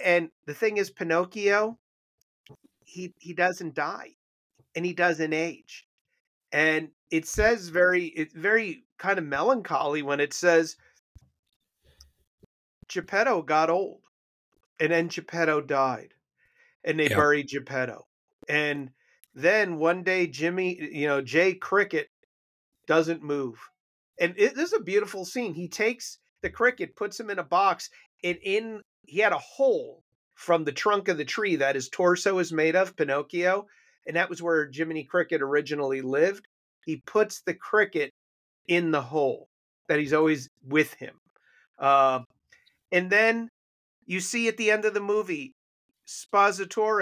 And 0.05 0.29
the 0.47 0.55
thing 0.55 0.77
is, 0.77 0.91
Pinocchio, 0.91 1.79
he 2.85 3.15
he 3.19 3.33
doesn't 3.33 3.75
die, 3.75 4.11
and 4.77 4.85
he 4.85 4.93
doesn't 4.93 5.33
age. 5.33 5.87
And 6.53 6.91
it 7.11 7.27
says 7.27 7.71
very 7.71 8.05
it's 8.05 8.35
very 8.35 8.85
kind 8.99 9.19
of 9.19 9.25
melancholy 9.25 10.03
when 10.03 10.21
it 10.21 10.35
says 10.35 10.77
Geppetto 12.89 13.41
got 13.41 13.71
old, 13.71 14.03
and 14.79 14.93
then 14.93 15.09
Geppetto 15.09 15.63
died, 15.63 16.13
and 16.85 17.01
they 17.01 17.09
buried 17.09 17.49
Geppetto. 17.49 18.07
And 18.51 18.91
then 19.39 19.79
one 19.79 20.03
day, 20.03 20.27
Jimmy, 20.27 20.79
you 20.93 21.07
know, 21.07 21.21
Jay 21.21 21.55
Cricket 21.55 22.09
doesn't 22.87 23.23
move. 23.23 23.57
And 24.21 24.35
it, 24.37 24.55
this 24.55 24.73
is 24.73 24.81
a 24.81 24.83
beautiful 24.83 25.25
scene. 25.25 25.55
He 25.55 25.69
takes 25.69 26.19
the 26.43 26.51
cricket, 26.51 26.97
puts 26.97 27.19
him 27.19 27.31
in 27.31 27.39
a 27.39 27.45
box, 27.45 27.89
and 28.25 28.37
in 28.43 28.81
he 29.07 29.21
had 29.21 29.33
a 29.33 29.39
hole 29.39 30.03
from 30.35 30.65
the 30.65 30.73
trunk 30.73 31.09
of 31.09 31.17
the 31.17 31.25
tree 31.25 31.57
that 31.57 31.75
his 31.75 31.89
torso 31.89 32.39
is 32.39 32.53
made 32.53 32.77
of, 32.77 32.97
Pinocchio, 32.97 33.67
and 34.07 34.17
that 34.17 34.29
was 34.29 34.43
where 34.43 34.71
Jiminy 34.73 35.05
Cricket 35.05 35.41
originally 35.43 36.01
lived. 36.01 36.47
He 36.85 37.03
puts 37.07 37.43
the 37.43 37.55
cricket 37.55 38.13
in 38.67 38.91
the 38.91 39.03
hole 39.03 39.49
that 39.89 39.99
he's 39.99 40.13
always 40.13 40.49
with 40.67 40.95
him. 40.95 41.15
Uh, 41.79 42.21
and 42.93 43.11
then 43.11 43.49
you 44.07 44.21
see 44.21 44.49
at 44.49 44.57
the 44.57 44.71
end 44.71 44.85
of 44.85 44.95
the 44.95 45.01
movie, 45.01 45.55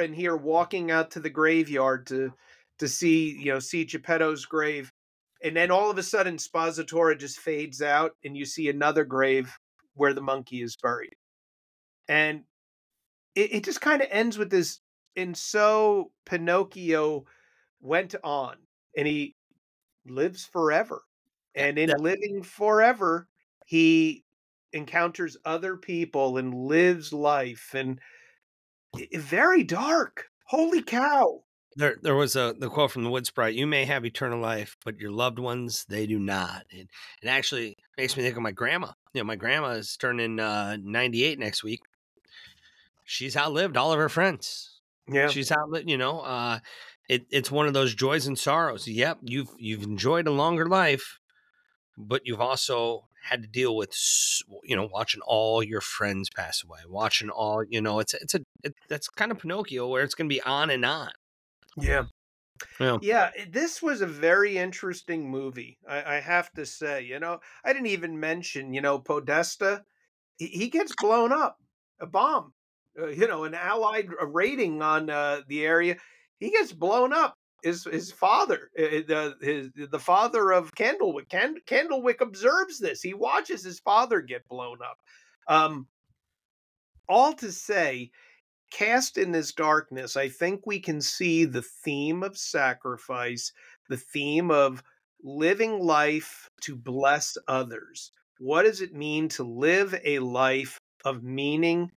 In 0.03 0.13
here 0.13 0.37
walking 0.37 0.91
out 0.91 1.13
to 1.13 1.21
the 1.21 1.31
graveyard 1.31 2.07
to 2.09 2.33
to 2.79 2.89
see 2.89 3.31
you 3.39 3.53
know 3.53 3.59
see 3.61 3.85
Geppetto's 3.85 4.45
grave, 4.47 4.93
and 5.43 5.57
then 5.57 5.71
all 5.71 5.91
of 5.91 5.99
a 5.99 6.03
sudden 6.03 6.37
Spazzatura 6.37 7.19
just 7.19 7.39
fades 7.39 7.81
out, 7.81 8.13
and 8.25 8.37
you 8.37 8.45
see 8.45 8.69
another 8.69 9.05
grave 9.05 9.57
where 9.95 10.13
the 10.13 10.21
monkey 10.21 10.61
is 10.61 10.77
buried, 10.77 11.15
and 12.09 12.43
it, 13.35 13.55
it 13.55 13.65
just 13.65 13.81
kind 13.81 14.03
of 14.03 14.09
ends 14.11 14.39
with 14.39 14.51
this. 14.51 14.81
And 15.15 15.37
so 15.37 16.11
Pinocchio 16.27 17.25
went 17.81 18.15
on, 18.25 18.57
and 18.97 19.07
he 19.07 19.37
lives 20.05 20.45
forever, 20.45 21.03
and 21.55 21.79
in 21.79 21.91
yeah. 21.91 21.97
living 21.99 22.43
forever, 22.43 23.29
he 23.67 24.25
encounters 24.73 25.37
other 25.45 25.77
people 25.77 26.39
and 26.39 26.53
lives 26.53 27.13
life 27.13 27.71
and 27.73 28.01
very 29.15 29.63
dark. 29.63 30.27
Holy 30.47 30.83
cow. 30.83 31.43
There, 31.79 31.97
there 32.01 32.15
was 32.15 32.37
a 32.37 32.55
the 32.59 32.71
quote 32.71 32.91
from 32.91 33.05
the 33.05 33.11
Wood 33.11 33.27
Sprite. 33.27 33.55
You 33.55 33.67
may 33.67 33.85
have 33.85 34.07
eternal 34.07 34.41
life, 34.41 34.77
but 34.85 34.99
your 34.99 35.11
loved 35.11 35.39
ones 35.39 35.85
they 35.89 36.07
do 36.07 36.19
not. 36.19 36.65
And 36.73 36.89
it 37.23 37.29
actually 37.29 37.77
makes 37.99 38.17
me 38.17 38.23
think 38.23 38.37
of 38.37 38.43
my 38.43 38.53
grandma. 38.53 38.93
You 39.13 39.21
know, 39.21 39.27
my 39.27 39.37
grandma 39.37 39.71
is 39.71 39.97
turning 39.97 40.41
uh, 40.41 40.79
ninety 40.81 41.23
eight 41.25 41.39
next 41.39 41.63
week. 41.63 41.81
She's 43.05 43.37
outlived 43.37 43.77
all 43.77 43.93
of 43.93 43.99
her 43.99 44.09
friends. 44.09 44.81
Yeah, 45.07 45.29
she's 45.29 45.53
outlived. 45.53 45.89
You 45.89 45.99
know, 45.99 46.21
uh, 46.21 46.61
it, 47.09 47.27
it's 47.31 47.51
one 47.51 47.67
of 47.67 47.75
those 47.75 47.95
joys 47.95 48.27
and 48.27 48.39
sorrows. 48.39 48.89
Yep, 48.89 49.19
you've 49.23 49.51
you've 49.59 49.83
enjoyed 49.83 50.27
a 50.27 50.33
longer 50.33 50.67
life, 50.67 51.21
but 51.99 52.23
you've 52.25 52.41
also 52.41 53.05
had 53.27 53.43
to 53.43 53.49
deal 53.49 53.77
with 53.77 53.95
you 54.63 54.77
know 54.77 54.89
watching 54.93 55.21
all 55.27 55.63
your 55.63 55.81
friends 55.81 56.29
pass 56.31 56.63
away 56.63 56.79
watching 56.89 57.31
all 57.31 57.63
you 57.69 57.81
know 57.81 57.99
it's 57.99 58.15
it's 58.15 58.35
a 58.35 58.41
it, 58.63 58.75
that's 58.89 59.09
kind 59.09 59.33
of 59.33 59.39
pinocchio 59.39 59.89
where 59.89 60.03
it's 60.03 60.15
going 60.15 60.29
to 60.29 60.35
be 60.35 60.43
on 60.43 60.71
and 60.71 60.85
on 60.85 61.11
yeah 61.77 62.05
yeah. 62.81 62.99
yeah, 63.03 63.31
this 63.51 63.83
was 63.83 64.01
a 64.01 64.07
very 64.07 64.57
interesting 64.57 65.31
movie. 65.31 65.79
I, 65.89 66.17
I, 66.17 66.21
have 66.21 66.51
to 66.53 66.65
say, 66.65 67.03
you 67.03 67.19
know, 67.21 67.41
I 67.65 67.73
didn't 67.73 67.89
even 67.89 68.19
mention, 68.19 68.73
you 68.73 68.81
know, 68.81 68.99
Podesta. 68.99 69.83
He, 70.39 70.47
he 70.47 70.69
gets 70.69 70.95
blown 70.99 71.33
up, 71.33 71.59
a 72.01 72.07
bomb, 72.07 72.53
uh, 73.01 73.09
you 73.09 73.27
know, 73.27 73.45
an 73.45 73.55
Allied 73.55 74.09
rating 74.23 74.83
on 74.83 75.11
uh, 75.11 75.43
the 75.49 75.65
area. 75.65 75.97
He 76.39 76.51
gets 76.51 76.73
blown 76.73 77.13
up 77.13 77.36
his 77.63 77.85
his 77.85 78.13
father, 78.13 78.71
the 78.75 79.37
his 79.41 79.71
the 79.91 79.99
father 79.99 80.53
of 80.53 80.75
Candlewick. 80.75 81.29
Cand, 81.29 81.61
Candlewick 81.67 82.21
observes 82.21 82.79
this. 82.79 83.03
He 83.03 83.15
watches 83.15 83.65
his 83.65 83.81
father 83.81 84.21
get 84.21 84.49
blown 84.49 84.79
up. 84.83 84.99
Um, 85.49 85.87
all 87.09 87.33
to 87.35 87.53
say, 87.53 88.11
cast 88.71 89.17
in 89.19 89.33
this 89.33 89.53
darkness, 89.53 90.17
I 90.17 90.29
think 90.29 90.67
we 90.67 90.81
can 90.81 91.01
see 91.01 91.45
the 91.45 91.63
theme 91.63 92.23
of 92.23 92.37
sacrifice, 92.37 93.53
the 93.89 93.97
theme 93.97 94.51
of 94.51 94.83
living 95.23 95.81
life 95.81 96.51
to 96.63 96.77
bless 96.77 97.39
others. 97.49 98.13
What 98.39 98.65
does 98.65 98.81
it 98.81 98.95
mean 98.95 99.29
to 99.31 99.45
live 99.45 99.99
a 100.05 100.19
life 100.19 100.79
of 101.05 101.23
meaning, 101.23 101.91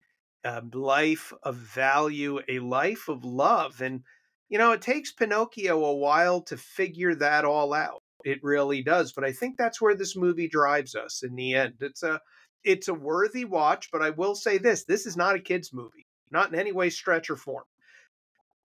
a 0.44 0.64
life 0.74 1.34
of 1.44 1.56
value, 1.56 2.40
a 2.48 2.60
life 2.60 3.10
of 3.10 3.26
love? 3.26 3.82
And 3.82 4.04
you 4.50 4.58
know, 4.58 4.72
it 4.72 4.82
takes 4.82 5.12
Pinocchio 5.12 5.86
a 5.86 5.96
while 5.96 6.42
to 6.42 6.58
figure 6.58 7.16
that 7.16 7.46
all 7.46 7.74
out. 7.74 8.02
It 8.26 8.44
really 8.44 8.82
does, 8.84 9.14
but 9.14 9.24
I 9.24 9.32
think 9.32 9.58
that's 9.58 9.80
where 9.80 9.96
this 9.96 10.18
movie 10.18 10.50
drives 10.50 10.96
us 10.96 11.24
in 11.24 11.36
the 11.36 11.56
end. 11.56 11.76
It's 11.80 12.04
a 12.04 12.20
it's 12.66 12.90
a 12.90 12.94
worthy 12.94 13.46
watch, 13.46 13.90
but 13.92 14.02
I 14.02 14.10
will 14.10 14.36
say 14.36 14.58
this, 14.58 14.84
this 14.84 15.06
is 15.06 15.16
not 15.16 15.36
a 15.36 15.40
kids 15.40 15.72
movie, 15.72 16.06
not 16.30 16.52
in 16.52 16.60
any 16.60 16.74
way 16.74 16.90
stretch 16.90 17.30
or 17.30 17.38
form. 17.38 17.64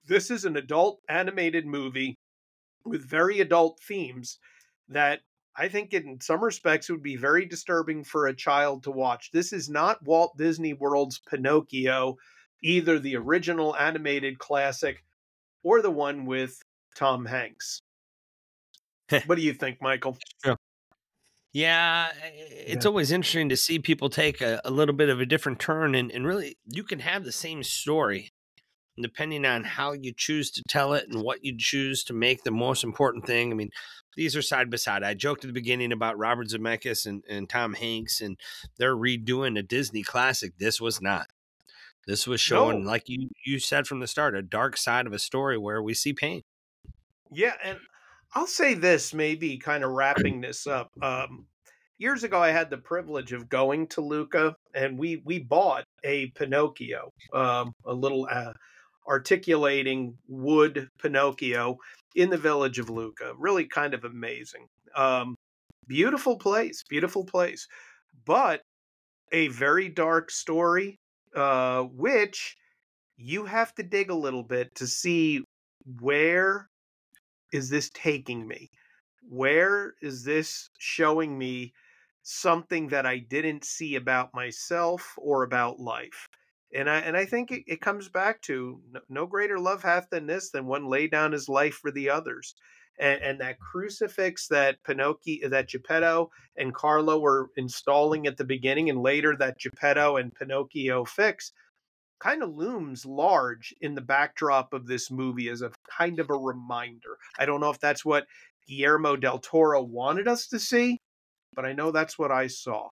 This 0.06 0.30
is 0.32 0.44
an 0.44 0.56
adult 0.56 1.00
animated 1.08 1.64
movie 1.64 2.18
with 2.84 3.08
very 3.08 3.38
adult 3.40 3.80
themes 3.86 4.38
that 4.88 5.20
I 5.56 5.68
think 5.68 5.94
in 5.94 6.20
some 6.20 6.42
respects 6.42 6.90
would 6.90 7.02
be 7.02 7.14
very 7.14 7.46
disturbing 7.46 8.02
for 8.02 8.26
a 8.26 8.34
child 8.34 8.82
to 8.84 8.90
watch. 8.90 9.30
This 9.30 9.52
is 9.52 9.68
not 9.68 10.02
Walt 10.04 10.36
Disney 10.36 10.74
World's 10.74 11.20
Pinocchio, 11.20 12.16
either 12.62 12.98
the 12.98 13.16
original 13.16 13.76
animated 13.76 14.40
classic 14.40 15.04
or 15.64 15.82
the 15.82 15.90
one 15.90 16.26
with 16.26 16.62
Tom 16.94 17.26
Hanks. 17.26 17.80
what 19.26 19.34
do 19.34 19.42
you 19.42 19.52
think, 19.52 19.82
Michael? 19.82 20.16
Sure. 20.44 20.56
Yeah, 21.52 22.08
it's 22.50 22.84
yeah. 22.84 22.88
always 22.88 23.12
interesting 23.12 23.48
to 23.48 23.56
see 23.56 23.78
people 23.78 24.10
take 24.10 24.40
a, 24.40 24.60
a, 24.64 24.70
little 24.72 24.94
bit 24.94 25.08
of 25.08 25.20
a 25.20 25.26
different 25.26 25.60
turn, 25.60 25.94
and, 25.94 26.10
and 26.10 26.26
really, 26.26 26.56
you 26.66 26.82
can 26.82 26.98
have 26.98 27.24
the 27.24 27.32
same 27.32 27.62
story 27.62 28.30
depending 29.00 29.44
on 29.44 29.64
how 29.64 29.92
you 29.92 30.12
choose 30.16 30.50
to 30.52 30.62
tell 30.68 30.94
it 30.94 31.08
and 31.08 31.22
what 31.22 31.44
you 31.44 31.54
choose 31.58 32.04
to 32.04 32.12
make 32.12 32.44
the 32.44 32.50
most 32.50 32.84
important 32.84 33.26
thing. 33.26 33.50
I 33.50 33.54
mean, 33.54 33.70
these 34.16 34.36
are 34.36 34.42
side 34.42 34.70
by 34.70 34.76
side. 34.76 35.02
I 35.02 35.14
joked 35.14 35.44
at 35.44 35.48
the 35.48 35.52
beginning 35.54 35.92
about 35.92 36.18
Robert 36.18 36.48
Zemeckis 36.48 37.06
and, 37.06 37.24
and 37.28 37.48
Tom 37.48 37.74
Hanks, 37.74 38.20
and 38.20 38.38
they're 38.78 38.96
redoing 38.96 39.58
a 39.58 39.62
Disney 39.62 40.02
classic. 40.02 40.58
This 40.58 40.80
was 40.80 41.00
not. 41.00 41.26
This 42.06 42.26
was 42.26 42.40
showing, 42.40 42.84
no. 42.84 42.90
like 42.90 43.08
you 43.08 43.30
you 43.44 43.58
said 43.58 43.86
from 43.86 44.00
the 44.00 44.06
start, 44.06 44.36
a 44.36 44.42
dark 44.42 44.76
side 44.76 45.06
of 45.06 45.12
a 45.12 45.18
story 45.18 45.56
where 45.56 45.82
we 45.82 45.94
see 45.94 46.12
pain. 46.12 46.42
Yeah, 47.32 47.54
and 47.62 47.78
I'll 48.34 48.46
say 48.46 48.74
this, 48.74 49.14
maybe 49.14 49.58
kind 49.58 49.84
of 49.84 49.90
wrapping 49.90 50.40
this 50.40 50.66
up. 50.66 50.90
Um, 51.00 51.46
years 51.98 52.24
ago, 52.24 52.40
I 52.40 52.50
had 52.50 52.70
the 52.70 52.78
privilege 52.78 53.32
of 53.32 53.48
going 53.48 53.86
to 53.88 54.00
Lucca, 54.00 54.56
and 54.74 54.98
we 54.98 55.22
we 55.24 55.38
bought 55.38 55.84
a 56.02 56.26
Pinocchio, 56.30 57.12
um, 57.32 57.72
a 57.86 57.94
little 57.94 58.28
uh, 58.30 58.52
articulating 59.08 60.16
wood 60.28 60.88
Pinocchio 61.00 61.78
in 62.14 62.30
the 62.30 62.38
village 62.38 62.78
of 62.78 62.90
Lucca. 62.90 63.32
Really, 63.38 63.66
kind 63.66 63.94
of 63.94 64.04
amazing. 64.04 64.66
Um, 64.94 65.36
beautiful 65.86 66.36
place, 66.36 66.82
beautiful 66.88 67.24
place, 67.24 67.66
but 68.26 68.62
a 69.32 69.48
very 69.48 69.88
dark 69.88 70.30
story 70.30 70.98
uh, 71.34 71.82
which 71.82 72.56
you 73.16 73.44
have 73.44 73.74
to 73.74 73.82
dig 73.82 74.10
a 74.10 74.14
little 74.14 74.42
bit 74.42 74.74
to 74.76 74.86
see 74.86 75.42
where 76.00 76.68
is 77.52 77.68
this 77.68 77.90
taking 77.90 78.46
me? 78.46 78.70
Where 79.28 79.94
is 80.02 80.24
this 80.24 80.70
showing 80.78 81.38
me 81.38 81.72
something 82.22 82.88
that 82.88 83.06
I 83.06 83.18
didn't 83.18 83.64
see 83.64 83.94
about 83.96 84.34
myself 84.34 85.14
or 85.16 85.44
about 85.44 85.80
life? 85.80 86.26
And 86.74 86.90
I 86.90 86.98
and 86.98 87.16
I 87.16 87.24
think 87.24 87.52
it, 87.52 87.62
it 87.66 87.80
comes 87.80 88.08
back 88.08 88.42
to 88.42 88.80
no, 88.90 89.00
no 89.08 89.26
greater 89.26 89.58
love 89.58 89.82
hath 89.82 90.10
than 90.10 90.26
this 90.26 90.50
than 90.50 90.66
one 90.66 90.86
lay 90.86 91.06
down 91.06 91.32
his 91.32 91.48
life 91.48 91.74
for 91.74 91.92
the 91.92 92.10
others. 92.10 92.54
And, 92.98 93.22
and 93.22 93.40
that 93.40 93.58
crucifix 93.58 94.48
that 94.48 94.82
Pinocchio, 94.84 95.46
uh, 95.46 95.48
that 95.48 95.68
Geppetto 95.68 96.30
and 96.56 96.74
Carlo 96.74 97.18
were 97.18 97.50
installing 97.56 98.26
at 98.26 98.36
the 98.36 98.44
beginning, 98.44 98.90
and 98.90 99.00
later 99.00 99.36
that 99.36 99.58
Geppetto 99.58 100.16
and 100.16 100.34
Pinocchio 100.34 101.04
fix, 101.04 101.52
kind 102.20 102.42
of 102.42 102.54
looms 102.54 103.04
large 103.04 103.74
in 103.80 103.94
the 103.94 104.00
backdrop 104.00 104.72
of 104.72 104.86
this 104.86 105.10
movie 105.10 105.48
as 105.48 105.62
a 105.62 105.70
kind 105.90 106.18
of 106.20 106.30
a 106.30 106.34
reminder. 106.34 107.18
I 107.38 107.44
don't 107.46 107.60
know 107.60 107.70
if 107.70 107.80
that's 107.80 108.04
what 108.04 108.26
Guillermo 108.66 109.16
del 109.16 109.38
Toro 109.38 109.82
wanted 109.82 110.28
us 110.28 110.46
to 110.48 110.58
see, 110.58 110.98
but 111.54 111.64
I 111.64 111.72
know 111.72 111.90
that's 111.90 112.18
what 112.18 112.30
I 112.30 112.46
saw, 112.46 112.88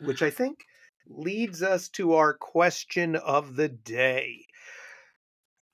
which 0.00 0.22
I 0.22 0.30
think 0.30 0.58
leads 1.08 1.62
us 1.62 1.88
to 1.88 2.14
our 2.14 2.34
question 2.34 3.16
of 3.16 3.56
the 3.56 3.68
day. 3.68 4.44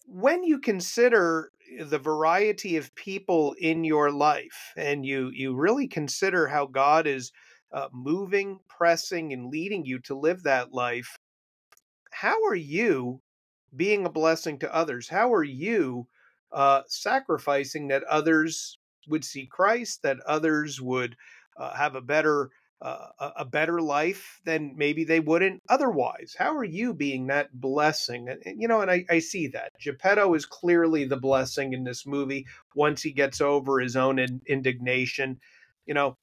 When 0.07 0.45
you 0.45 0.59
consider 0.61 1.51
the 1.81 1.99
variety 1.99 2.77
of 2.77 2.95
people 2.95 3.55
in 3.59 3.85
your 3.85 4.11
life 4.11 4.73
and 4.77 5.05
you 5.05 5.31
you 5.33 5.55
really 5.55 5.89
consider 5.89 6.47
how 6.47 6.67
God 6.67 7.07
is 7.07 7.33
uh, 7.73 7.89
moving, 7.93 8.61
pressing 8.69 9.33
and 9.33 9.51
leading 9.51 9.85
you 9.85 9.99
to 9.99 10.15
live 10.15 10.45
that 10.45 10.73
life, 10.73 11.19
how 12.13 12.45
are 12.45 12.55
you 12.55 13.21
being 13.75 14.07
a 14.07 14.11
blessing 14.11 14.59
to 14.61 14.75
others? 14.75 15.09
How 15.09 15.33
are 15.33 15.45
you 15.45 16.07
uh, 16.53 16.83
sacrificing 16.87 17.89
that 17.89 18.05
others 18.05 18.79
would 19.09 19.25
see 19.25 19.47
Christ, 19.47 20.03
that 20.03 20.21
others 20.21 20.81
would 20.81 21.17
uh, 21.57 21.75
have 21.75 21.97
a 21.97 22.01
better 22.01 22.51
uh, 22.83 23.31
a 23.37 23.45
better 23.45 23.81
life 23.81 24.41
than 24.45 24.75
maybe 24.77 25.05
they 25.05 25.21
wouldn't 25.21 25.63
otherwise. 25.69 26.35
How 26.39 26.55
are 26.57 26.65
you 26.65 26.93
being 26.93 27.27
that 27.29 27.49
blessing? 27.53 28.29
And, 28.29 28.61
you 28.61 28.69
know, 28.69 28.83
and 28.83 28.91
I, 28.91 29.05
I 29.09 29.21
see 29.21 29.49
that 29.49 29.73
Geppetto 29.81 30.35
is 30.35 30.45
clearly 30.45 31.05
the 31.05 31.17
blessing 31.17 31.73
in 31.73 31.85
this 31.85 32.07
movie. 32.07 32.47
Once 32.75 33.03
he 33.03 33.13
gets 33.13 33.41
over 33.41 33.81
his 33.81 33.97
own 33.97 34.19
in, 34.19 34.41
indignation, 34.47 35.39
you 35.87 35.95
know, 35.95 36.15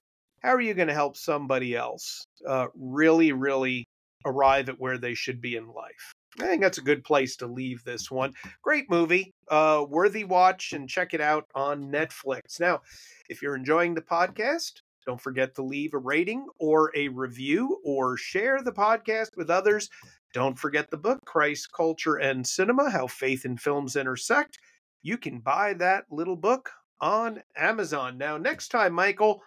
how 0.42 0.50
are 0.50 0.62
you 0.62 0.74
going 0.74 0.88
to 0.88 0.94
help 0.94 1.18
somebody 1.18 1.76
else 1.76 2.26
uh, 2.48 2.68
really, 2.76 3.32
really 3.32 3.86
arrive 4.26 4.70
at 4.70 4.80
where 4.80 4.98
they 4.98 5.14
should 5.14 5.42
be 5.42 5.56
in 5.56 5.68
life? 5.68 6.14
I 6.40 6.46
think 6.46 6.62
that's 6.62 6.78
a 6.78 6.84
good 6.84 7.04
place 7.04 7.36
to 7.38 7.48
leave 7.48 7.84
this 7.84 8.10
one. 8.10 8.34
Great 8.62 8.90
movie, 8.90 9.34
uh, 9.50 9.86
worthy 9.88 10.24
watch, 10.24 10.74
and 10.74 10.88
check 10.88 11.14
it 11.14 11.22
out 11.22 11.46
on 11.56 11.92
Netflix. 11.92 12.60
Now, 12.60 12.82
if 13.30 13.42
you're 13.42 13.56
enjoying 13.56 13.96
the 13.96 14.02
podcast, 14.02 14.82
don't 15.06 15.22
forget 15.22 15.56
to 15.56 15.64
leave 15.64 15.94
a 15.94 15.98
rating 15.98 16.46
or 16.60 16.92
a 16.96 17.08
review 17.10 17.80
or 17.84 18.18
share 18.18 18.62
the 18.62 18.72
podcast 18.72 19.36
with 19.36 19.50
others. 19.50 19.90
Don't 20.34 20.58
forget 20.58 20.90
the 20.90 20.98
book, 20.98 21.20
Christ, 21.26 21.70
Culture, 21.76 22.16
and 22.16 22.46
Cinema 22.46 22.90
How 22.90 23.08
Faith 23.08 23.46
and 23.46 23.60
Films 23.60 23.96
Intersect. 23.96 24.58
You 25.02 25.18
can 25.18 25.40
buy 25.40 25.74
that 25.76 26.06
little 26.10 26.36
book 26.36 26.70
on 27.02 27.42
Amazon. 27.58 28.18
Now, 28.18 28.38
next 28.38 28.70
time, 28.70 28.94
Michael, 28.94 29.42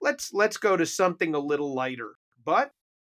let's 0.00 0.32
let's 0.32 0.56
go 0.56 0.76
to 0.76 0.86
something 0.86 1.34
a 1.34 1.38
little 1.38 1.74
lighter, 1.74 2.12
but 2.44 2.70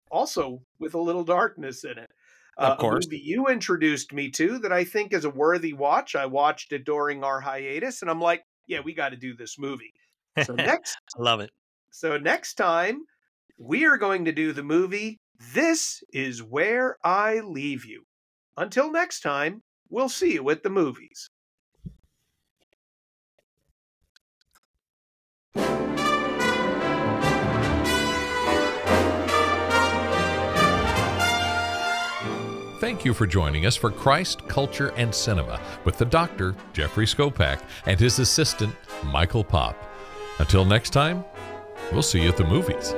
also 0.09 0.61
with 0.79 0.93
a 0.93 1.01
little 1.01 1.23
darkness 1.23 1.83
in 1.83 1.97
it. 1.97 2.09
Uh, 2.57 2.71
of 2.71 2.79
course. 2.79 3.05
movie 3.05 3.21
you 3.23 3.47
introduced 3.47 4.13
me 4.13 4.31
to 4.31 4.57
that 4.59 4.71
I 4.71 4.83
think 4.83 5.13
is 5.13 5.25
a 5.25 5.29
worthy 5.29 5.73
watch. 5.73 6.15
I 6.15 6.25
watched 6.25 6.71
it 6.71 6.85
during 6.85 7.23
our 7.23 7.39
hiatus 7.39 8.01
and 8.01 8.09
I'm 8.09 8.21
like, 8.21 8.43
yeah, 8.65 8.79
we 8.79 8.95
got 8.95 9.09
to 9.09 9.15
do 9.15 9.35
this 9.35 9.59
movie. 9.59 9.93
So 10.43 10.53
next, 10.55 10.97
I 11.17 11.21
love 11.21 11.39
it. 11.39 11.51
So 11.89 12.17
next 12.17 12.55
time 12.55 13.01
we 13.57 13.85
are 13.85 13.97
going 13.97 14.25
to 14.25 14.31
do 14.31 14.53
the 14.53 14.63
movie 14.63 15.19
This 15.53 16.03
is 16.13 16.43
Where 16.43 16.97
I 17.03 17.39
Leave 17.39 17.85
You. 17.85 18.03
Until 18.55 18.91
next 18.91 19.21
time, 19.21 19.61
we'll 19.89 20.09
see 20.09 20.33
you 20.33 20.49
at 20.49 20.63
the 20.63 20.69
movies. 20.69 21.29
Thank 32.79 33.03
you 33.03 33.13
for 33.13 33.27
joining 33.27 33.65
us 33.65 33.75
for 33.75 33.91
Christ, 33.91 34.47
Culture, 34.47 34.93
and 34.97 35.13
Cinema 35.13 35.59
with 35.83 35.97
the 35.97 36.05
doctor, 36.05 36.55
Jeffrey 36.73 37.05
Skopak, 37.05 37.61
and 37.85 37.99
his 37.99 38.19
assistant, 38.19 38.73
Michael 39.03 39.43
Pop. 39.43 39.75
Until 40.39 40.63
next 40.63 40.91
time, 40.91 41.25
we'll 41.91 42.01
see 42.01 42.21
you 42.21 42.29
at 42.29 42.37
the 42.37 42.43
movies. 42.43 42.93